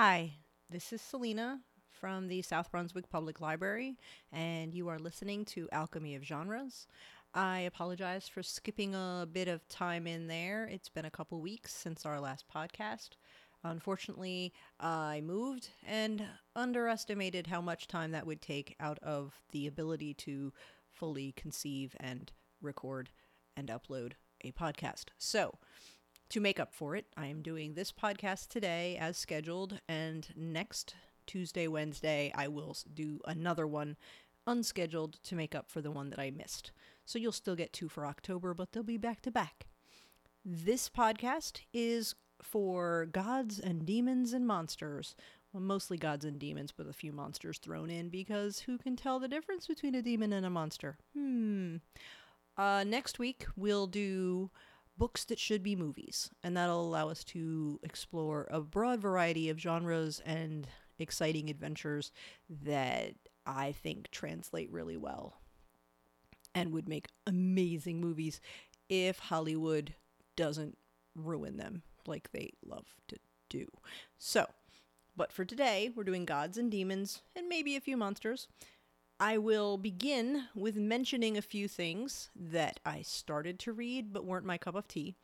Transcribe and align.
Hi, 0.00 0.34
this 0.70 0.92
is 0.92 1.02
Selena 1.02 1.58
from 1.90 2.28
the 2.28 2.40
South 2.42 2.70
Brunswick 2.70 3.10
Public 3.10 3.40
Library, 3.40 3.96
and 4.30 4.72
you 4.72 4.86
are 4.86 4.98
listening 5.00 5.44
to 5.46 5.68
Alchemy 5.72 6.14
of 6.14 6.22
Genres. 6.22 6.86
I 7.34 7.58
apologize 7.58 8.28
for 8.28 8.44
skipping 8.44 8.94
a 8.94 9.26
bit 9.26 9.48
of 9.48 9.68
time 9.68 10.06
in 10.06 10.28
there. 10.28 10.66
It's 10.66 10.88
been 10.88 11.04
a 11.04 11.10
couple 11.10 11.40
weeks 11.40 11.74
since 11.74 12.06
our 12.06 12.20
last 12.20 12.44
podcast. 12.48 13.16
Unfortunately, 13.64 14.52
I 14.78 15.20
moved 15.20 15.70
and 15.84 16.24
underestimated 16.54 17.48
how 17.48 17.60
much 17.60 17.88
time 17.88 18.12
that 18.12 18.24
would 18.24 18.40
take 18.40 18.76
out 18.78 19.00
of 19.00 19.42
the 19.50 19.66
ability 19.66 20.14
to 20.14 20.52
fully 20.92 21.32
conceive 21.32 21.96
and 21.98 22.30
record 22.62 23.10
and 23.56 23.66
upload 23.68 24.12
a 24.42 24.52
podcast. 24.52 25.06
So, 25.18 25.58
to 26.30 26.40
make 26.40 26.60
up 26.60 26.74
for 26.74 26.94
it, 26.94 27.06
I 27.16 27.26
am 27.26 27.42
doing 27.42 27.74
this 27.74 27.90
podcast 27.90 28.48
today 28.48 28.98
as 29.00 29.16
scheduled, 29.16 29.80
and 29.88 30.28
next 30.36 30.94
Tuesday, 31.26 31.66
Wednesday, 31.66 32.32
I 32.34 32.48
will 32.48 32.76
do 32.92 33.20
another 33.26 33.66
one 33.66 33.96
unscheduled 34.46 35.22
to 35.24 35.34
make 35.34 35.54
up 35.54 35.70
for 35.70 35.80
the 35.80 35.90
one 35.90 36.10
that 36.10 36.18
I 36.18 36.30
missed. 36.30 36.72
So 37.06 37.18
you'll 37.18 37.32
still 37.32 37.56
get 37.56 37.72
two 37.72 37.88
for 37.88 38.06
October, 38.06 38.52
but 38.52 38.72
they'll 38.72 38.82
be 38.82 38.98
back 38.98 39.22
to 39.22 39.30
back. 39.30 39.66
This 40.44 40.88
podcast 40.88 41.60
is 41.72 42.14
for 42.42 43.06
gods 43.06 43.58
and 43.58 43.86
demons 43.86 44.32
and 44.32 44.46
monsters. 44.46 45.16
Well, 45.52 45.62
mostly 45.62 45.96
gods 45.96 46.26
and 46.26 46.38
demons, 46.38 46.76
with 46.76 46.88
a 46.88 46.92
few 46.92 47.12
monsters 47.12 47.58
thrown 47.58 47.88
in 47.88 48.10
because 48.10 48.60
who 48.60 48.76
can 48.76 48.96
tell 48.96 49.18
the 49.18 49.28
difference 49.28 49.66
between 49.66 49.94
a 49.94 50.02
demon 50.02 50.34
and 50.34 50.44
a 50.44 50.50
monster? 50.50 50.98
Hmm. 51.14 51.76
Uh, 52.56 52.84
next 52.86 53.18
week, 53.18 53.46
we'll 53.56 53.86
do 53.86 54.50
books 54.98 55.24
that 55.26 55.38
should 55.38 55.62
be 55.62 55.76
movies, 55.76 56.30
and 56.42 56.56
that'll 56.56 56.86
allow 56.86 57.08
us 57.08 57.24
to 57.24 57.78
explore 57.82 58.48
a 58.50 58.60
broad 58.60 59.00
variety 59.00 59.48
of 59.48 59.60
genres 59.60 60.20
and 60.26 60.66
exciting 60.98 61.48
adventures 61.48 62.10
that 62.48 63.14
I 63.46 63.72
think 63.72 64.10
translate 64.10 64.70
really 64.70 64.96
well 64.96 65.40
and 66.54 66.72
would 66.72 66.88
make 66.88 67.08
amazing 67.26 68.00
movies 68.00 68.40
if 68.88 69.18
Hollywood 69.18 69.94
doesn't 70.36 70.76
ruin 71.14 71.56
them 71.56 71.82
like 72.06 72.32
they 72.32 72.52
love 72.64 72.86
to 73.08 73.16
do. 73.48 73.66
So, 74.18 74.46
but 75.16 75.32
for 75.32 75.44
today, 75.44 75.90
we're 75.94 76.04
doing 76.04 76.24
gods 76.24 76.58
and 76.58 76.70
demons 76.70 77.22
and 77.36 77.48
maybe 77.48 77.76
a 77.76 77.80
few 77.80 77.96
monsters. 77.96 78.48
I 79.20 79.38
will 79.38 79.78
begin 79.78 80.44
with 80.54 80.76
mentioning 80.76 81.36
a 81.36 81.42
few 81.42 81.66
things 81.66 82.30
that 82.36 82.78
I 82.86 83.02
started 83.02 83.58
to 83.60 83.72
read 83.72 84.12
but 84.12 84.24
weren't 84.24 84.46
my 84.46 84.58
cup 84.58 84.76
of 84.76 84.86
tea. 84.86 85.16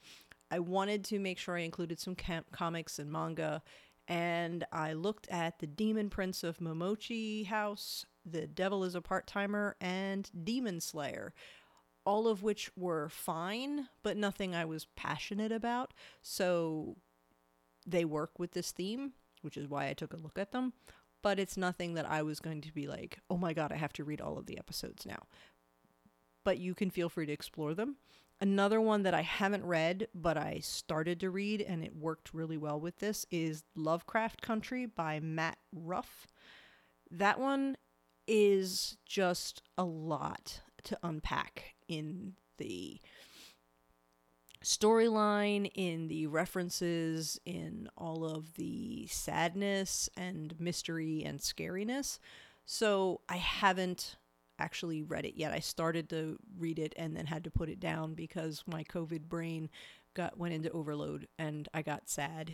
I 0.51 0.59
wanted 0.59 1.05
to 1.05 1.21
make 1.21 1.39
sure 1.39 1.57
I 1.57 1.61
included 1.61 2.01
some 2.01 2.17
comics 2.53 2.99
and 2.99 3.11
manga, 3.11 3.63
and 4.09 4.67
I 4.73 4.95
looked 4.95 5.29
at 5.29 5.61
The 5.61 5.69
Demon 5.69 6.11
Prince 6.11 6.43
of 6.43 6.59
Momochi 6.59 7.47
House, 7.47 8.05
The 8.27 8.49
Devil 8.49 8.83
is 8.83 8.97
a 8.97 9.01
Part 9.01 9.29
Timer, 9.29 9.77
and 9.81 10.29
Demon 10.43 10.81
Slayer, 10.81 11.33
all 12.05 12.27
of 12.27 12.43
which 12.43 12.71
were 12.77 13.09
fine, 13.09 13.89
but 14.03 14.17
nothing 14.17 14.57
I 14.57 14.65
was 14.65 14.89
passionate 14.97 15.53
about. 15.53 15.95
So 16.21 16.97
they 17.87 18.05
work 18.05 18.39
with 18.41 18.53
this 18.53 18.73
theme, 18.73 19.13
which 19.43 19.57
is 19.57 19.69
why 19.69 19.89
I 19.89 19.95
took 19.95 20.13
a 20.13 20.19
look 20.19 20.39
at 20.39 20.51
them 20.51 20.73
but 21.25 21.39
it's 21.39 21.57
nothing 21.57 21.95
that 21.95 22.05
I 22.09 22.21
was 22.21 22.39
going 22.39 22.61
to 22.61 22.73
be 22.73 22.87
like, 22.87 23.19
oh 23.31 23.39
my 23.39 23.55
god, 23.55 23.73
I 23.73 23.77
have 23.77 23.95
to 23.95 24.05
read 24.05 24.21
all 24.21 24.37
of 24.37 24.45
the 24.45 24.59
episodes 24.59 25.07
now. 25.07 25.23
But 26.45 26.59
you 26.59 26.75
can 26.75 26.91
feel 26.91 27.09
free 27.09 27.25
to 27.25 27.33
explore 27.33 27.73
them. 27.73 27.97
Another 28.43 28.79
one 28.79 29.05
that 29.05 29.15
I 29.15 29.23
haven't 29.23 29.65
read, 29.65 30.09
but 30.15 30.37
I 30.37 30.59
started 30.63 31.21
to 31.21 31.31
read 31.31 31.63
and 31.63 31.83
it 31.83 31.97
worked 31.97 32.35
really 32.35 32.59
well 32.59 32.79
with 32.79 32.99
this 32.99 33.25
is 33.31 33.65
Lovecraft 33.75 34.43
Country 34.43 34.85
by 34.85 35.19
Matt 35.19 35.57
Ruff. 35.75 36.27
That 37.11 37.41
one 37.41 37.79
is 38.29 38.99
just 39.07 39.63
a 39.79 39.85
lot 39.85 40.61
to 40.83 40.99
unpack 41.03 41.75
in 41.89 42.35
the 42.59 43.01
storyline, 44.65 45.71
in 45.75 46.09
the 46.09 46.27
references, 46.27 47.39
in 47.45 47.89
all 47.97 48.25
of 48.25 48.55
the 48.55 49.07
sadness 49.07 50.09
and 50.17 50.59
mystery 50.59 51.23
and 51.25 51.39
scariness. 51.39 52.19
So 52.65 53.21
I 53.29 53.37
haven't 53.37 54.17
actually 54.59 55.03
read 55.03 55.25
it 55.27 55.37
yet. 55.37 55.53
I 55.53 55.61
started 55.61 56.09
to 56.11 56.39
read 56.59 56.79
it 56.79 56.95
and 56.97 57.17
then 57.17 57.27
had 57.27 57.45
to 57.45 57.51
put 57.51 57.69
it 57.69 57.81
down 57.81 58.15
because 58.15 58.63
my 58.67 58.85
COVID 58.85 59.29
brain 59.29 59.69
got 60.15 60.39
went 60.39 60.55
into 60.55 60.71
overload 60.71 61.27
and 61.39 61.69
I 61.75 61.83
got 61.83 62.09
sad 62.09 62.53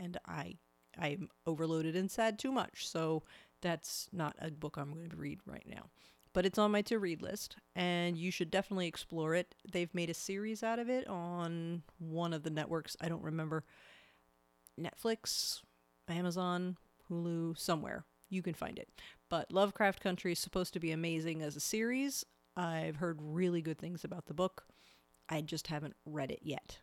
and 0.00 0.18
I 0.26 0.56
I'm 0.98 1.28
overloaded 1.46 1.96
and 1.96 2.10
sad 2.10 2.38
too 2.38 2.52
much. 2.52 2.88
So 2.88 3.22
that's 3.60 4.08
not 4.12 4.36
a 4.40 4.50
book 4.50 4.76
I'm 4.76 4.92
going 4.92 5.10
to 5.10 5.16
read 5.16 5.40
right 5.46 5.66
now 5.66 5.90
but 6.32 6.46
it's 6.46 6.58
on 6.58 6.70
my 6.70 6.82
to 6.82 6.98
read 6.98 7.22
list 7.22 7.56
and 7.76 8.16
you 8.16 8.30
should 8.30 8.50
definitely 8.50 8.86
explore 8.86 9.34
it. 9.34 9.54
They've 9.70 9.94
made 9.94 10.10
a 10.10 10.14
series 10.14 10.62
out 10.62 10.78
of 10.78 10.88
it 10.88 11.06
on 11.08 11.82
one 11.98 12.32
of 12.32 12.42
the 12.42 12.50
networks. 12.50 12.96
I 13.00 13.08
don't 13.08 13.22
remember. 13.22 13.64
Netflix, 14.80 15.60
Amazon, 16.08 16.76
Hulu, 17.10 17.58
somewhere. 17.58 18.04
You 18.30 18.42
can 18.42 18.54
find 18.54 18.78
it. 18.78 18.88
But 19.28 19.52
Lovecraft 19.52 20.02
Country 20.02 20.32
is 20.32 20.38
supposed 20.38 20.72
to 20.72 20.80
be 20.80 20.90
amazing 20.90 21.42
as 21.42 21.56
a 21.56 21.60
series. 21.60 22.24
I've 22.56 22.96
heard 22.96 23.18
really 23.20 23.60
good 23.62 23.78
things 23.78 24.04
about 24.04 24.26
the 24.26 24.34
book. 24.34 24.64
I 25.28 25.40
just 25.40 25.66
haven't 25.66 25.96
read 26.04 26.30
it 26.30 26.40
yet. 26.42 26.78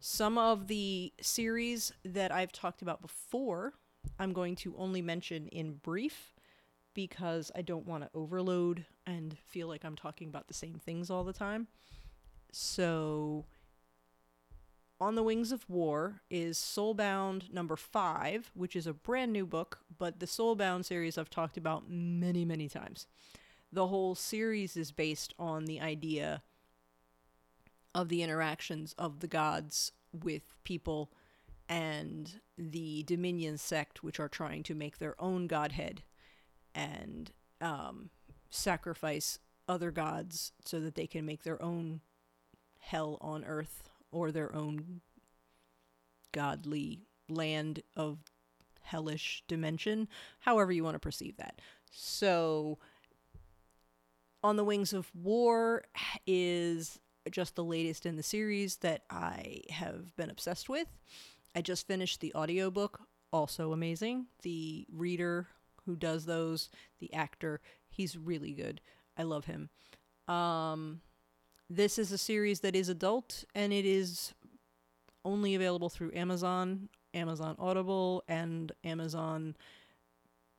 Some 0.00 0.36
of 0.36 0.66
the 0.66 1.12
series 1.20 1.92
that 2.04 2.32
I've 2.32 2.52
talked 2.52 2.82
about 2.82 3.02
before, 3.02 3.74
I'm 4.18 4.32
going 4.32 4.56
to 4.56 4.74
only 4.76 5.00
mention 5.00 5.46
in 5.48 5.74
brief 5.74 6.31
because 6.94 7.50
I 7.54 7.62
don't 7.62 7.86
want 7.86 8.04
to 8.04 8.10
overload 8.14 8.86
and 9.06 9.36
feel 9.38 9.68
like 9.68 9.84
I'm 9.84 9.96
talking 9.96 10.28
about 10.28 10.48
the 10.48 10.54
same 10.54 10.80
things 10.84 11.10
all 11.10 11.24
the 11.24 11.32
time. 11.32 11.68
So, 12.52 13.46
On 15.00 15.14
the 15.14 15.22
Wings 15.22 15.52
of 15.52 15.68
War 15.68 16.20
is 16.30 16.58
Soulbound 16.58 17.52
number 17.52 17.76
five, 17.76 18.50
which 18.54 18.76
is 18.76 18.86
a 18.86 18.92
brand 18.92 19.32
new 19.32 19.46
book, 19.46 19.80
but 19.98 20.20
the 20.20 20.26
Soulbound 20.26 20.84
series 20.84 21.18
I've 21.18 21.30
talked 21.30 21.56
about 21.56 21.88
many, 21.88 22.44
many 22.44 22.68
times. 22.68 23.06
The 23.72 23.86
whole 23.86 24.14
series 24.14 24.76
is 24.76 24.92
based 24.92 25.34
on 25.38 25.64
the 25.64 25.80
idea 25.80 26.42
of 27.94 28.08
the 28.08 28.22
interactions 28.22 28.94
of 28.98 29.20
the 29.20 29.26
gods 29.26 29.92
with 30.12 30.56
people 30.62 31.10
and 31.68 32.40
the 32.58 33.02
Dominion 33.04 33.56
sect, 33.56 34.02
which 34.02 34.20
are 34.20 34.28
trying 34.28 34.62
to 34.64 34.74
make 34.74 34.98
their 34.98 35.20
own 35.20 35.46
godhead 35.46 36.02
and 36.74 37.32
um, 37.60 38.10
sacrifice 38.50 39.38
other 39.68 39.90
gods 39.90 40.52
so 40.64 40.80
that 40.80 40.94
they 40.94 41.06
can 41.06 41.24
make 41.24 41.42
their 41.42 41.62
own 41.62 42.00
hell 42.78 43.18
on 43.20 43.44
earth 43.44 43.90
or 44.10 44.30
their 44.30 44.54
own 44.54 45.00
godly 46.32 47.06
land 47.28 47.82
of 47.96 48.18
hellish 48.82 49.42
dimension, 49.46 50.08
however 50.40 50.72
you 50.72 50.84
want 50.84 50.94
to 50.94 50.98
perceive 51.00 51.36
that. 51.36 51.60
So, 51.90 52.78
On 54.42 54.56
the 54.56 54.64
Wings 54.64 54.92
of 54.92 55.10
War 55.14 55.84
is 56.26 56.98
just 57.30 57.54
the 57.54 57.64
latest 57.64 58.04
in 58.04 58.16
the 58.16 58.22
series 58.22 58.76
that 58.78 59.04
I 59.08 59.62
have 59.70 60.14
been 60.16 60.30
obsessed 60.30 60.68
with. 60.68 60.88
I 61.54 61.60
just 61.60 61.86
finished 61.86 62.20
the 62.20 62.34
audiobook, 62.34 63.00
also 63.32 63.72
amazing. 63.72 64.26
The 64.42 64.86
reader 64.92 65.46
who 65.86 65.96
does 65.96 66.26
those, 66.26 66.70
the 67.00 67.12
actor, 67.12 67.60
he's 67.88 68.16
really 68.16 68.52
good. 68.52 68.80
I 69.16 69.22
love 69.24 69.46
him. 69.46 69.70
Um, 70.28 71.00
this 71.68 71.98
is 71.98 72.12
a 72.12 72.18
series 72.18 72.60
that 72.60 72.76
is 72.76 72.88
adult 72.88 73.44
and 73.54 73.72
it 73.72 73.84
is 73.84 74.34
only 75.24 75.54
available 75.54 75.88
through 75.88 76.12
Amazon, 76.14 76.88
Amazon 77.14 77.56
Audible, 77.58 78.24
and 78.28 78.72
Amazon 78.84 79.56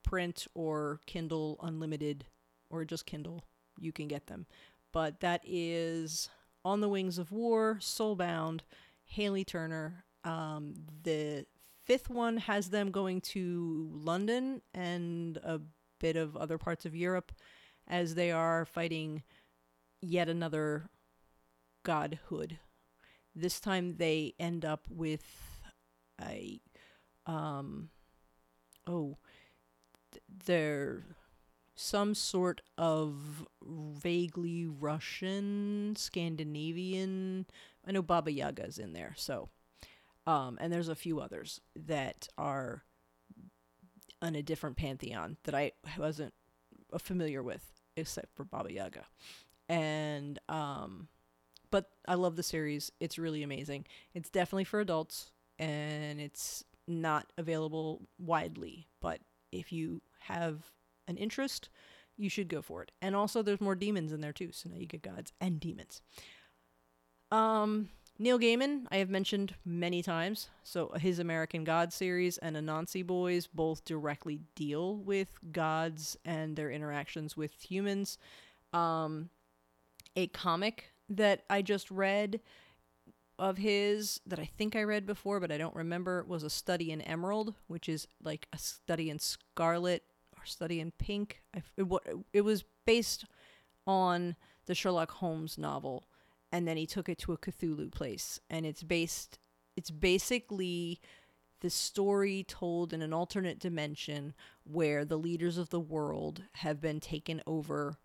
Print 0.04 0.48
or 0.54 1.00
Kindle 1.06 1.60
Unlimited 1.62 2.26
or 2.70 2.86
just 2.86 3.06
Kindle. 3.06 3.44
You 3.80 3.92
can 3.92 4.08
get 4.08 4.28
them. 4.28 4.46
But 4.92 5.20
that 5.22 5.42
is 5.46 6.30
On 6.64 6.82
the 6.82 6.90
Wings 6.90 7.18
of 7.18 7.32
War, 7.32 7.78
Soulbound, 7.80 8.62
Hailey 9.06 9.44
Turner. 9.44 10.06
Um, 10.24 10.74
the 11.04 11.46
fifth 11.86 12.10
one 12.10 12.38
has 12.38 12.70
them 12.70 12.92
going 12.92 13.22
to 13.22 13.90
London 13.94 14.62
and 14.74 15.38
a 15.38 15.60
bit 16.00 16.16
of 16.16 16.36
other 16.36 16.58
parts 16.58 16.86
of 16.86 16.96
Europe 16.96 17.32
as 17.88 18.16
they 18.16 18.32
are 18.32 18.66
fighting 18.66 19.24
yet 20.02 20.30
another 20.30 20.90
godhood. 21.84 22.60
This 23.36 23.60
time 23.60 23.96
they 23.98 24.34
end 24.40 24.64
up 24.66 24.88
with 24.90 25.62
a 26.22 26.62
um 27.26 27.90
oh 28.86 29.18
they're 30.46 31.04
some 31.76 32.14
sort 32.14 32.62
of 32.78 33.48
vaguely 33.64 34.68
Russian, 34.68 35.96
Scandinavian. 35.98 37.48
I 37.86 37.92
know 37.92 38.04
Baba 38.04 38.32
Yaga's 38.32 38.78
in 38.78 38.94
there, 38.94 39.14
so 39.18 39.50
Um, 40.26 40.58
and 40.62 40.72
there's 40.72 40.90
a 40.90 40.96
few 40.96 41.20
others 41.20 41.60
that 41.76 42.28
are 42.38 42.84
on 44.22 44.36
a 44.36 44.42
different 44.42 44.78
pantheon 44.78 45.38
that 45.44 45.54
I 45.54 45.74
wasn't 45.98 46.34
familiar 46.98 47.44
with, 47.44 47.66
except 47.98 48.34
for 48.36 48.46
Baba 48.46 48.72
Yaga. 48.72 49.06
And 49.68 50.40
um, 50.48 51.10
but 51.72 51.90
I 52.08 52.16
love 52.16 52.36
the 52.36 52.44
series. 52.44 52.92
It's 53.00 53.18
really 53.18 53.44
amazing. 53.44 53.86
It's 54.14 54.30
definitely 54.30 54.64
for 54.66 54.80
adults, 54.80 55.32
and 55.60 56.22
it's 56.22 56.64
not 56.88 57.34
available 57.38 58.08
widely. 58.18 58.88
But 59.02 59.22
if 59.52 59.72
you 59.74 60.02
have 60.20 60.64
an 61.08 61.18
interest, 61.18 61.70
you 62.16 62.30
should 62.30 62.48
go 62.48 62.62
for 62.62 62.84
it. 62.84 62.92
And 63.02 63.16
also, 63.16 63.42
there's 63.42 63.62
more 63.62 63.76
demons 63.76 64.14
in 64.14 64.22
there 64.22 64.34
too, 64.34 64.52
so 64.52 64.70
now 64.70 64.78
you 64.78 64.86
get 64.86 65.02
gods 65.02 65.34
and 65.42 65.60
demons. 65.60 66.02
Um, 67.32 67.90
Neil 68.20 68.38
Gaiman, 68.38 68.86
I 68.92 68.98
have 68.98 69.10
mentioned 69.10 69.56
many 69.66 70.04
times. 70.04 70.50
So 70.64 70.90
his 71.00 71.20
American 71.20 71.64
Gods 71.64 71.96
series 71.96 72.38
and 72.38 72.56
Anansi 72.56 73.06
Boys 73.06 73.48
both 73.48 73.84
directly 73.86 74.42
deal 74.56 74.98
with 74.98 75.30
gods 75.52 76.16
and 76.24 76.56
their 76.56 76.70
interactions 76.70 77.36
with 77.36 77.60
humans. 77.60 78.18
Um, 78.72 79.30
a 80.16 80.28
comic 80.28 80.92
that 81.10 81.44
I 81.50 81.64
just 81.64 81.90
read 81.90 82.40
of 83.40 83.58
his 83.58 84.22
that 84.28 84.40
I 84.40 84.46
think 84.46 84.76
I 84.76 84.84
read 84.84 85.08
before, 85.08 85.40
but 85.40 85.52
I 85.52 85.58
don't 85.58 85.76
remember, 85.76 86.24
was 86.28 86.44
a 86.44 86.52
study 86.52 86.92
in 86.92 87.02
Emerald, 87.02 87.56
which 87.66 87.90
is 87.90 88.08
like 88.24 88.48
a 88.54 88.60
study 88.60 89.10
in 89.10 89.18
Scarlet 89.18 90.04
or 90.38 90.46
study 90.46 90.80
in 90.80 90.92
Pink. 90.92 91.42
It 92.32 92.42
was 92.42 92.64
based 92.86 93.26
on 93.88 94.36
the 94.68 94.76
Sherlock 94.76 95.12
Holmes 95.12 95.58
novel 95.58 96.06
and 96.54 96.68
then 96.68 96.78
he 96.78 96.86
took 96.86 97.10
it 97.10 97.18
to 97.18 97.34
a 97.34 97.38
Cthulhu 97.38 97.92
place. 97.92 98.40
And 98.50 98.66
it's 98.66 98.84
based 98.84 99.40
it's 99.76 99.90
basically 99.90 101.02
the 101.62 101.72
story 101.72 102.46
told 102.48 102.94
in 102.94 103.02
an 103.02 103.12
alternate 103.12 103.58
dimension 103.58 104.36
where 104.64 105.04
the 105.04 105.18
leaders 105.18 105.58
of 105.58 105.70
the 105.70 105.80
world 105.80 106.44
have 106.58 106.80
been 106.80 107.00
taken 107.00 107.42
over 107.48 107.98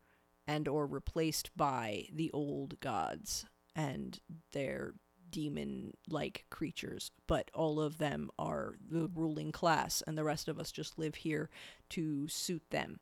and 0.46 0.66
or 0.66 0.86
replaced 0.86 1.54
by 1.56 2.06
the 2.10 2.30
old 2.32 2.80
gods 2.80 3.44
and 3.76 4.20
their 4.52 4.94
demon 5.28 5.92
like 6.08 6.46
creatures. 6.48 7.10
But 7.26 7.50
all 7.52 7.80
of 7.80 7.98
them 7.98 8.30
are 8.38 8.76
the 8.90 9.10
ruling 9.14 9.52
class 9.52 10.02
and 10.06 10.16
the 10.16 10.24
rest 10.24 10.48
of 10.48 10.58
us 10.58 10.72
just 10.72 10.98
live 10.98 11.16
here 11.16 11.50
to 11.90 12.28
suit 12.28 12.62
them. 12.70 13.00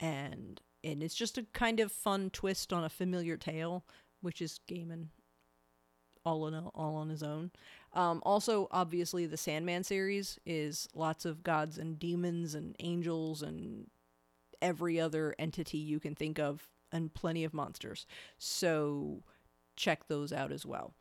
And 0.00 0.60
and 0.82 1.04
it's 1.04 1.14
just 1.14 1.38
a 1.38 1.46
kind 1.52 1.78
of 1.78 1.92
fun 1.92 2.30
twist 2.30 2.72
on 2.72 2.82
a 2.82 2.88
familiar 2.88 3.36
tale 3.36 3.84
which 4.22 4.40
is 4.40 4.60
Gaiman 4.68 5.08
all 6.24 6.44
on 6.44 6.54
all 6.74 6.96
on 6.96 7.08
his 7.08 7.22
own. 7.22 7.50
Um, 7.92 8.22
also, 8.24 8.68
obviously, 8.70 9.26
the 9.26 9.36
Sandman 9.36 9.84
series 9.84 10.38
is 10.46 10.88
lots 10.94 11.24
of 11.24 11.42
gods 11.42 11.78
and 11.78 11.98
demons 11.98 12.54
and 12.54 12.74
angels 12.80 13.42
and 13.42 13.88
every 14.62 15.00
other 15.00 15.34
entity 15.38 15.78
you 15.78 16.00
can 16.00 16.14
think 16.14 16.38
of, 16.38 16.68
and 16.92 17.12
plenty 17.12 17.44
of 17.44 17.52
monsters. 17.52 18.06
So 18.38 19.24
check 19.76 20.06
those 20.08 20.32
out 20.32 20.52
as 20.52 20.64
well. 20.64 20.94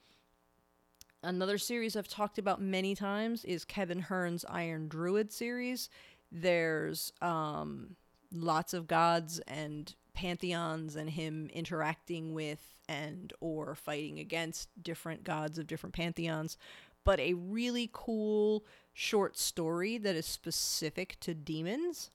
Another 1.24 1.60
series 1.60 1.96
I've 1.96 2.08
talked 2.08 2.40
about 2.40 2.60
many 2.60 2.96
times 2.96 3.46
is 3.46 3.64
Kevin 3.64 4.00
Hearne's 4.00 4.44
Iron 4.50 4.88
Druid 4.88 5.32
series. 5.32 5.88
There's 6.32 7.14
um, 7.22 7.96
lots 8.34 8.74
of 8.74 8.88
gods 8.88 9.40
and 9.48 9.94
pantheons 10.14 10.96
and 10.96 11.10
him 11.10 11.50
interacting 11.54 12.34
with 12.34 12.76
and 12.88 13.34
or 13.40 13.76
fighting 13.76 14.20
against 14.20 14.70
different 14.82 15.24
gods 15.24 15.58
of 15.58 15.68
different 15.68 15.96
pantheons 15.96 16.58
but 17.04 17.20
a 17.20 17.34
really 17.34 17.90
cool 17.92 18.66
short 18.94 19.38
story 19.38 19.98
that 19.98 20.16
is 20.16 20.26
specific 20.26 21.18
to 21.20 21.34
demons 21.34 22.12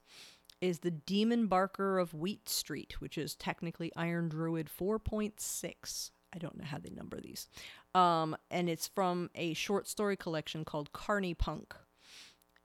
is 0.59 0.79
the 0.79 0.91
demon 0.91 1.47
barker 1.47 1.99
of 1.99 2.13
wheat 2.13 2.47
street 2.47 2.99
which 2.99 3.17
is 3.17 3.35
technically 3.35 3.91
iron 3.95 4.29
druid 4.29 4.67
4.6 4.67 6.11
i 6.33 6.37
don't 6.37 6.57
know 6.57 6.65
how 6.65 6.77
they 6.77 6.89
number 6.89 7.19
these. 7.19 7.47
Um, 7.95 8.35
and 8.51 8.69
it's 8.69 8.87
from 8.87 9.29
a 9.33 9.53
short 9.53 9.87
story 9.87 10.15
collection 10.15 10.65
called 10.65 10.91
Carniepunk. 10.93 11.71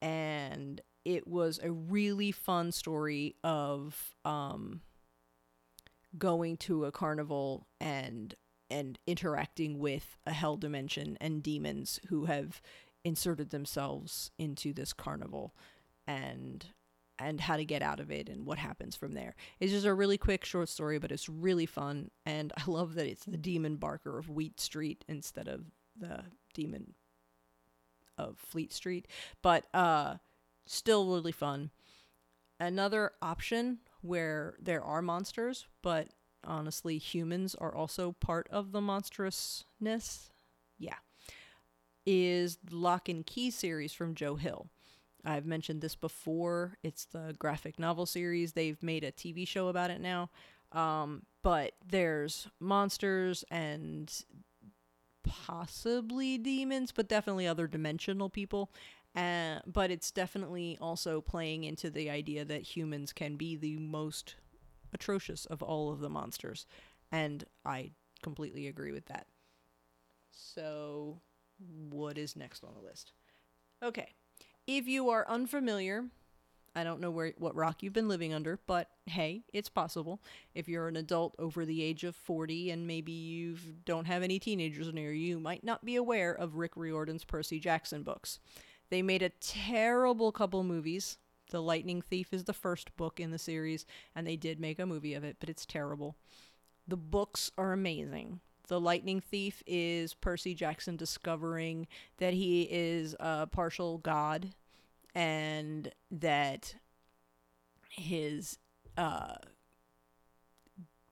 And 0.01 0.81
it 1.05 1.27
was 1.27 1.59
a 1.63 1.71
really 1.71 2.33
fun 2.33 2.73
story 2.73 3.37
of 3.43 4.15
um, 4.25 4.83
going 6.19 6.57
to 6.59 6.85
a 6.85 6.93
carnival 6.93 7.67
and 7.81 8.35
and 8.71 8.99
interacting 9.07 9.79
with 9.79 10.17
a 10.27 10.33
hell 10.33 10.57
dimension 10.57 11.19
and 11.21 11.43
demons 11.43 12.01
who 12.09 12.25
have 12.25 12.63
inserted 13.05 13.51
themselves 13.51 14.31
into 14.39 14.73
this 14.73 14.93
carnival 14.93 15.55
and 16.07 16.67
and 17.19 17.41
how 17.41 17.57
to 17.57 17.65
get 17.65 17.83
out 17.83 18.01
of 18.01 18.11
it 18.11 18.29
and 18.29 18.47
what 18.47 18.59
happens 18.59 18.97
from 18.97 19.13
there. 19.13 19.37
It's 19.61 19.71
just 19.71 19.87
a 19.87 19.95
really 19.95 20.19
quick 20.19 20.45
short 20.45 20.69
story, 20.69 20.99
but 20.99 21.13
it's 21.13 21.29
really 21.29 21.67
fun. 21.67 22.11
And 22.27 22.53
I 22.57 22.63
love 22.69 22.95
that 22.95 23.07
it's 23.07 23.25
the 23.25 23.37
demon 23.37 23.77
barker 23.77 24.19
of 24.19 24.29
Wheat 24.29 24.59
Street 24.59 25.05
instead 25.07 25.47
of 25.47 25.67
the 25.97 26.25
demon 26.53 26.95
of 28.19 28.39
Fleet 28.39 28.73
Street. 28.73 29.07
But 29.43 29.67
uh 29.75 30.17
still 30.67 31.07
really 31.07 31.33
fun. 31.33 31.71
Another 32.59 33.13
option 33.21 33.79
where 34.03 34.55
there 34.61 34.83
are 34.83 35.03
monsters, 35.03 35.67
but 35.83 36.09
honestly, 36.45 36.99
humans 36.99 37.55
are 37.55 37.75
also 37.75 38.13
part 38.13 38.49
of 38.51 38.73
the 38.73 38.81
monstrousness. 38.81 40.31
Yeah. 40.79 40.97
Is 42.05 42.59
Locke 42.71 43.09
and 43.09 43.25
Key 43.25 43.51
series 43.51 43.93
from 43.93 44.15
Joe 44.15 44.37
Hill. 44.37 44.69
I've 45.25 45.47
mentioned 45.47 45.81
this 45.81 45.95
before. 45.95 46.79
It's 46.83 47.05
the 47.05 47.35
graphic 47.39 47.79
novel 47.79 48.07
series. 48.07 48.53
They've 48.53 48.83
made 48.83 49.05
a 49.05 49.13
TV 49.13 49.47
show 49.47 49.69
about 49.69 49.91
it 49.91 50.01
now. 50.01 50.31
Um, 50.73 51.23
but 51.43 51.73
there's 51.87 52.49
monsters 52.59 53.45
and 53.51 54.13
possibly 55.23 56.39
demons, 56.39 56.93
but 56.93 57.09
definitely 57.09 57.47
other 57.47 57.67
dimensional 57.67 58.31
people. 58.31 58.73
Uh, 59.15 59.59
but 59.67 59.91
it's 59.91 60.11
definitely 60.11 60.79
also 60.81 61.21
playing 61.21 61.65
into 61.65 61.91
the 61.91 62.09
idea 62.09 62.45
that 62.45 62.63
humans 62.63 63.13
can 63.13 63.37
be 63.37 63.57
the 63.57 63.77
most 63.77 64.37
atrocious 64.93 65.45
of 65.47 65.63
all 65.63 65.93
of 65.93 66.01
the 66.01 66.09
monsters. 66.09 66.67
And 67.11 67.45
I 67.65 67.91
completely 68.23 68.67
agree 68.67 68.93
with 68.93 69.07
that. 69.07 69.27
So, 70.31 71.21
what 71.91 72.17
is 72.17 72.37
next 72.37 72.65
on 72.65 72.75
the 72.75 72.81
list? 72.87 73.13
Okay. 73.83 74.15
If 74.67 74.87
you 74.87 75.11
are 75.11 75.29
unfamiliar, 75.29 76.05
I 76.75 76.85
don't 76.85 77.01
know 77.01 77.11
where 77.11 77.35
what 77.37 77.55
rock 77.55 77.83
you've 77.83 77.93
been 77.93 78.09
living 78.09 78.33
under, 78.33 78.59
but 78.67 78.89
hey, 79.07 79.43
it's 79.53 79.69
possible. 79.69 80.23
If 80.55 80.69
you're 80.69 80.89
an 80.89 80.97
adult 80.97 81.35
over 81.39 81.67
the 81.67 81.83
age 81.83 82.05
of 82.05 82.17
40 82.17 82.71
and 82.71 82.87
maybe 82.87 83.13
you 83.13 83.57
don't 83.85 84.07
have 84.07 84.23
any 84.23 84.39
teenagers 84.39 84.91
near 84.93 85.13
you, 85.13 85.27
you 85.33 85.41
might 85.41 85.65
not 85.65 85.85
be 85.85 85.97
aware 85.97 86.33
of 86.33 86.57
Rick 86.57 86.77
Riordan's 86.77 87.25
Percy 87.25 87.61
Jackson 87.61 88.03
books. 88.03 88.39
They 88.93 89.01
made 89.01 89.23
a 89.23 89.31
terrible 89.31 90.33
couple 90.33 90.63
movies. 90.65 91.17
The 91.49 91.63
Lightning 91.63 92.03
Thief 92.03 92.31
is 92.31 92.45
the 92.45 92.53
first 92.53 92.95
book 92.99 93.21
in 93.21 93.31
the 93.31 93.39
series, 93.39 93.87
and 94.15 94.27
they 94.27 94.37
did 94.37 94.61
make 94.61 94.79
a 94.79 94.85
movie 94.85 95.15
of 95.15 95.25
it, 95.25 95.39
but 95.41 95.49
it's 95.49 95.65
terrible. 95.65 96.15
The 96.87 96.99
books 96.99 97.51
are 97.57 97.73
amazing. 97.73 98.41
The 98.69 98.79
Lightning 98.79 99.23
Thief 99.23 99.63
is 99.67 100.13
Percy 100.13 100.55
Jackson 100.55 100.97
discovering 100.97 101.87
that 102.19 102.35
he 102.35 102.69
is 102.71 103.17
a 103.19 103.47
partial 103.47 103.97
god 103.97 104.51
and 105.15 105.91
that 106.11 106.75
his 107.89 108.59
uh, 108.99 109.37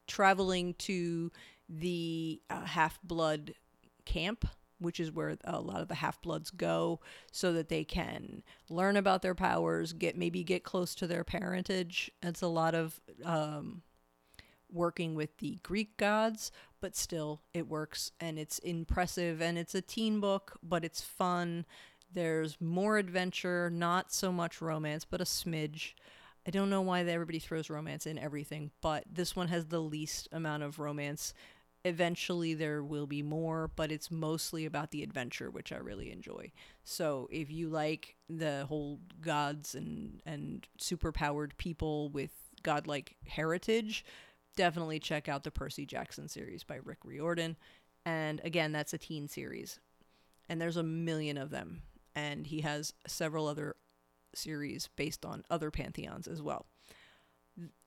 traveling 0.05 0.75
to 0.75 1.31
the 1.67 2.43
uh, 2.47 2.63
half 2.63 2.99
blood 3.01 3.55
camp 4.05 4.45
which 4.81 4.99
is 4.99 5.11
where 5.11 5.37
a 5.45 5.61
lot 5.61 5.81
of 5.81 5.87
the 5.87 5.95
half 5.95 6.21
bloods 6.21 6.49
go 6.49 6.99
so 7.31 7.53
that 7.53 7.69
they 7.69 7.83
can 7.83 8.43
learn 8.69 8.97
about 8.97 9.21
their 9.21 9.35
powers, 9.35 9.93
get 9.93 10.17
maybe 10.17 10.43
get 10.43 10.63
close 10.63 10.95
to 10.95 11.07
their 11.07 11.23
parentage. 11.23 12.11
It's 12.23 12.41
a 12.41 12.47
lot 12.47 12.73
of 12.73 12.99
um, 13.23 13.83
working 14.71 15.15
with 15.15 15.37
the 15.37 15.59
Greek 15.63 15.97
gods, 15.97 16.51
but 16.79 16.95
still 16.95 17.41
it 17.53 17.67
works 17.67 18.11
and 18.19 18.39
it's 18.39 18.59
impressive 18.59 19.41
and 19.41 19.57
it's 19.57 19.75
a 19.75 19.81
teen 19.81 20.19
book, 20.19 20.57
but 20.63 20.83
it's 20.83 21.01
fun. 21.01 21.65
There's 22.11 22.59
more 22.59 22.97
adventure, 22.97 23.69
not 23.69 24.11
so 24.11 24.31
much 24.31 24.61
romance, 24.61 25.05
but 25.05 25.21
a 25.21 25.25
smidge. 25.25 25.93
I 26.45 26.49
don't 26.49 26.71
know 26.71 26.81
why 26.81 27.01
everybody 27.01 27.39
throws 27.39 27.69
romance 27.69 28.07
in 28.07 28.17
everything, 28.17 28.71
but 28.81 29.03
this 29.11 29.35
one 29.35 29.49
has 29.49 29.67
the 29.67 29.79
least 29.79 30.27
amount 30.31 30.63
of 30.63 30.79
romance 30.79 31.33
eventually 31.85 32.53
there 32.53 32.83
will 32.83 33.07
be 33.07 33.23
more, 33.23 33.69
but 33.75 33.91
it's 33.91 34.11
mostly 34.11 34.65
about 34.65 34.91
the 34.91 35.03
adventure, 35.03 35.49
which 35.49 35.71
I 35.71 35.77
really 35.77 36.11
enjoy. 36.11 36.51
So 36.83 37.27
if 37.31 37.51
you 37.51 37.69
like 37.69 38.15
the 38.29 38.65
whole 38.67 38.99
gods 39.21 39.75
and 39.75 40.21
and 40.25 40.67
superpowered 40.79 41.57
people 41.57 42.09
with 42.09 42.31
godlike 42.63 43.15
heritage, 43.27 44.05
definitely 44.55 44.99
check 44.99 45.27
out 45.29 45.43
the 45.43 45.51
Percy 45.51 45.85
Jackson 45.85 46.27
series 46.27 46.63
by 46.63 46.75
Rick 46.83 46.99
Riordan. 47.03 47.57
And 48.05 48.41
again, 48.43 48.71
that's 48.71 48.93
a 48.93 48.97
teen 48.97 49.27
series. 49.27 49.79
and 50.49 50.59
there's 50.61 50.77
a 50.77 50.83
million 50.83 51.37
of 51.37 51.49
them. 51.49 51.83
And 52.15 52.47
he 52.47 52.61
has 52.61 52.93
several 53.07 53.47
other 53.47 53.75
series 54.35 54.89
based 54.95 55.25
on 55.25 55.43
other 55.49 55.71
pantheons 55.71 56.27
as 56.27 56.41
well. 56.41 56.65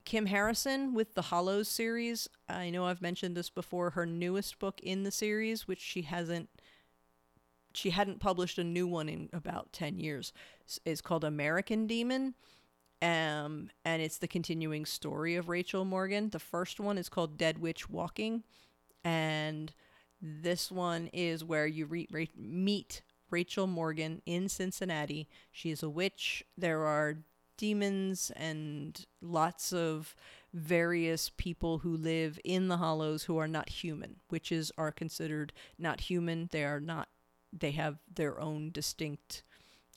Kim 0.04 0.26
Harrison 0.26 0.94
with 0.94 1.14
the 1.14 1.22
Hollows 1.22 1.68
series. 1.68 2.28
I 2.48 2.70
know 2.70 2.86
I've 2.86 3.02
mentioned 3.02 3.36
this 3.36 3.50
before. 3.50 3.90
Her 3.90 4.06
newest 4.06 4.58
book 4.58 4.80
in 4.82 5.02
the 5.02 5.10
series, 5.10 5.66
which 5.66 5.80
she 5.80 6.02
hasn't 6.02 6.48
she 7.74 7.90
hadn't 7.90 8.20
published 8.20 8.58
a 8.58 8.64
new 8.64 8.86
one 8.86 9.08
in 9.08 9.28
about 9.32 9.72
10 9.72 9.98
years 9.98 10.32
is 10.84 11.00
called 11.00 11.24
American 11.24 11.86
Demon. 11.86 12.34
Um, 13.02 13.68
and 13.84 14.00
it's 14.00 14.18
the 14.18 14.28
continuing 14.28 14.86
story 14.86 15.34
of 15.34 15.48
Rachel 15.48 15.84
Morgan. 15.84 16.30
The 16.30 16.38
first 16.38 16.78
one 16.80 16.96
is 16.96 17.08
called 17.08 17.36
Dead 17.36 17.58
Witch 17.58 17.90
Walking, 17.90 18.44
and 19.04 19.74
this 20.22 20.70
one 20.70 21.08
is 21.12 21.44
where 21.44 21.66
you 21.66 21.84
re- 21.84 22.08
re- 22.10 22.30
meet 22.36 23.02
Rachel 23.30 23.66
Morgan 23.66 24.22
in 24.24 24.48
Cincinnati. 24.48 25.28
She 25.52 25.70
is 25.70 25.82
a 25.82 25.90
witch. 25.90 26.44
There 26.56 26.84
are 26.84 27.18
demons 27.56 28.30
and 28.36 29.06
lots 29.20 29.72
of 29.72 30.14
various 30.52 31.30
people 31.36 31.78
who 31.78 31.96
live 31.96 32.38
in 32.44 32.68
the 32.68 32.76
hollows 32.76 33.24
who 33.24 33.36
are 33.38 33.48
not 33.48 33.68
human. 33.68 34.16
Witches 34.30 34.70
are 34.78 34.92
considered 34.92 35.52
not 35.78 36.00
human. 36.02 36.48
They 36.52 36.64
are 36.64 36.80
not 36.80 37.08
they 37.56 37.70
have 37.72 37.98
their 38.12 38.40
own 38.40 38.70
distinct 38.72 39.44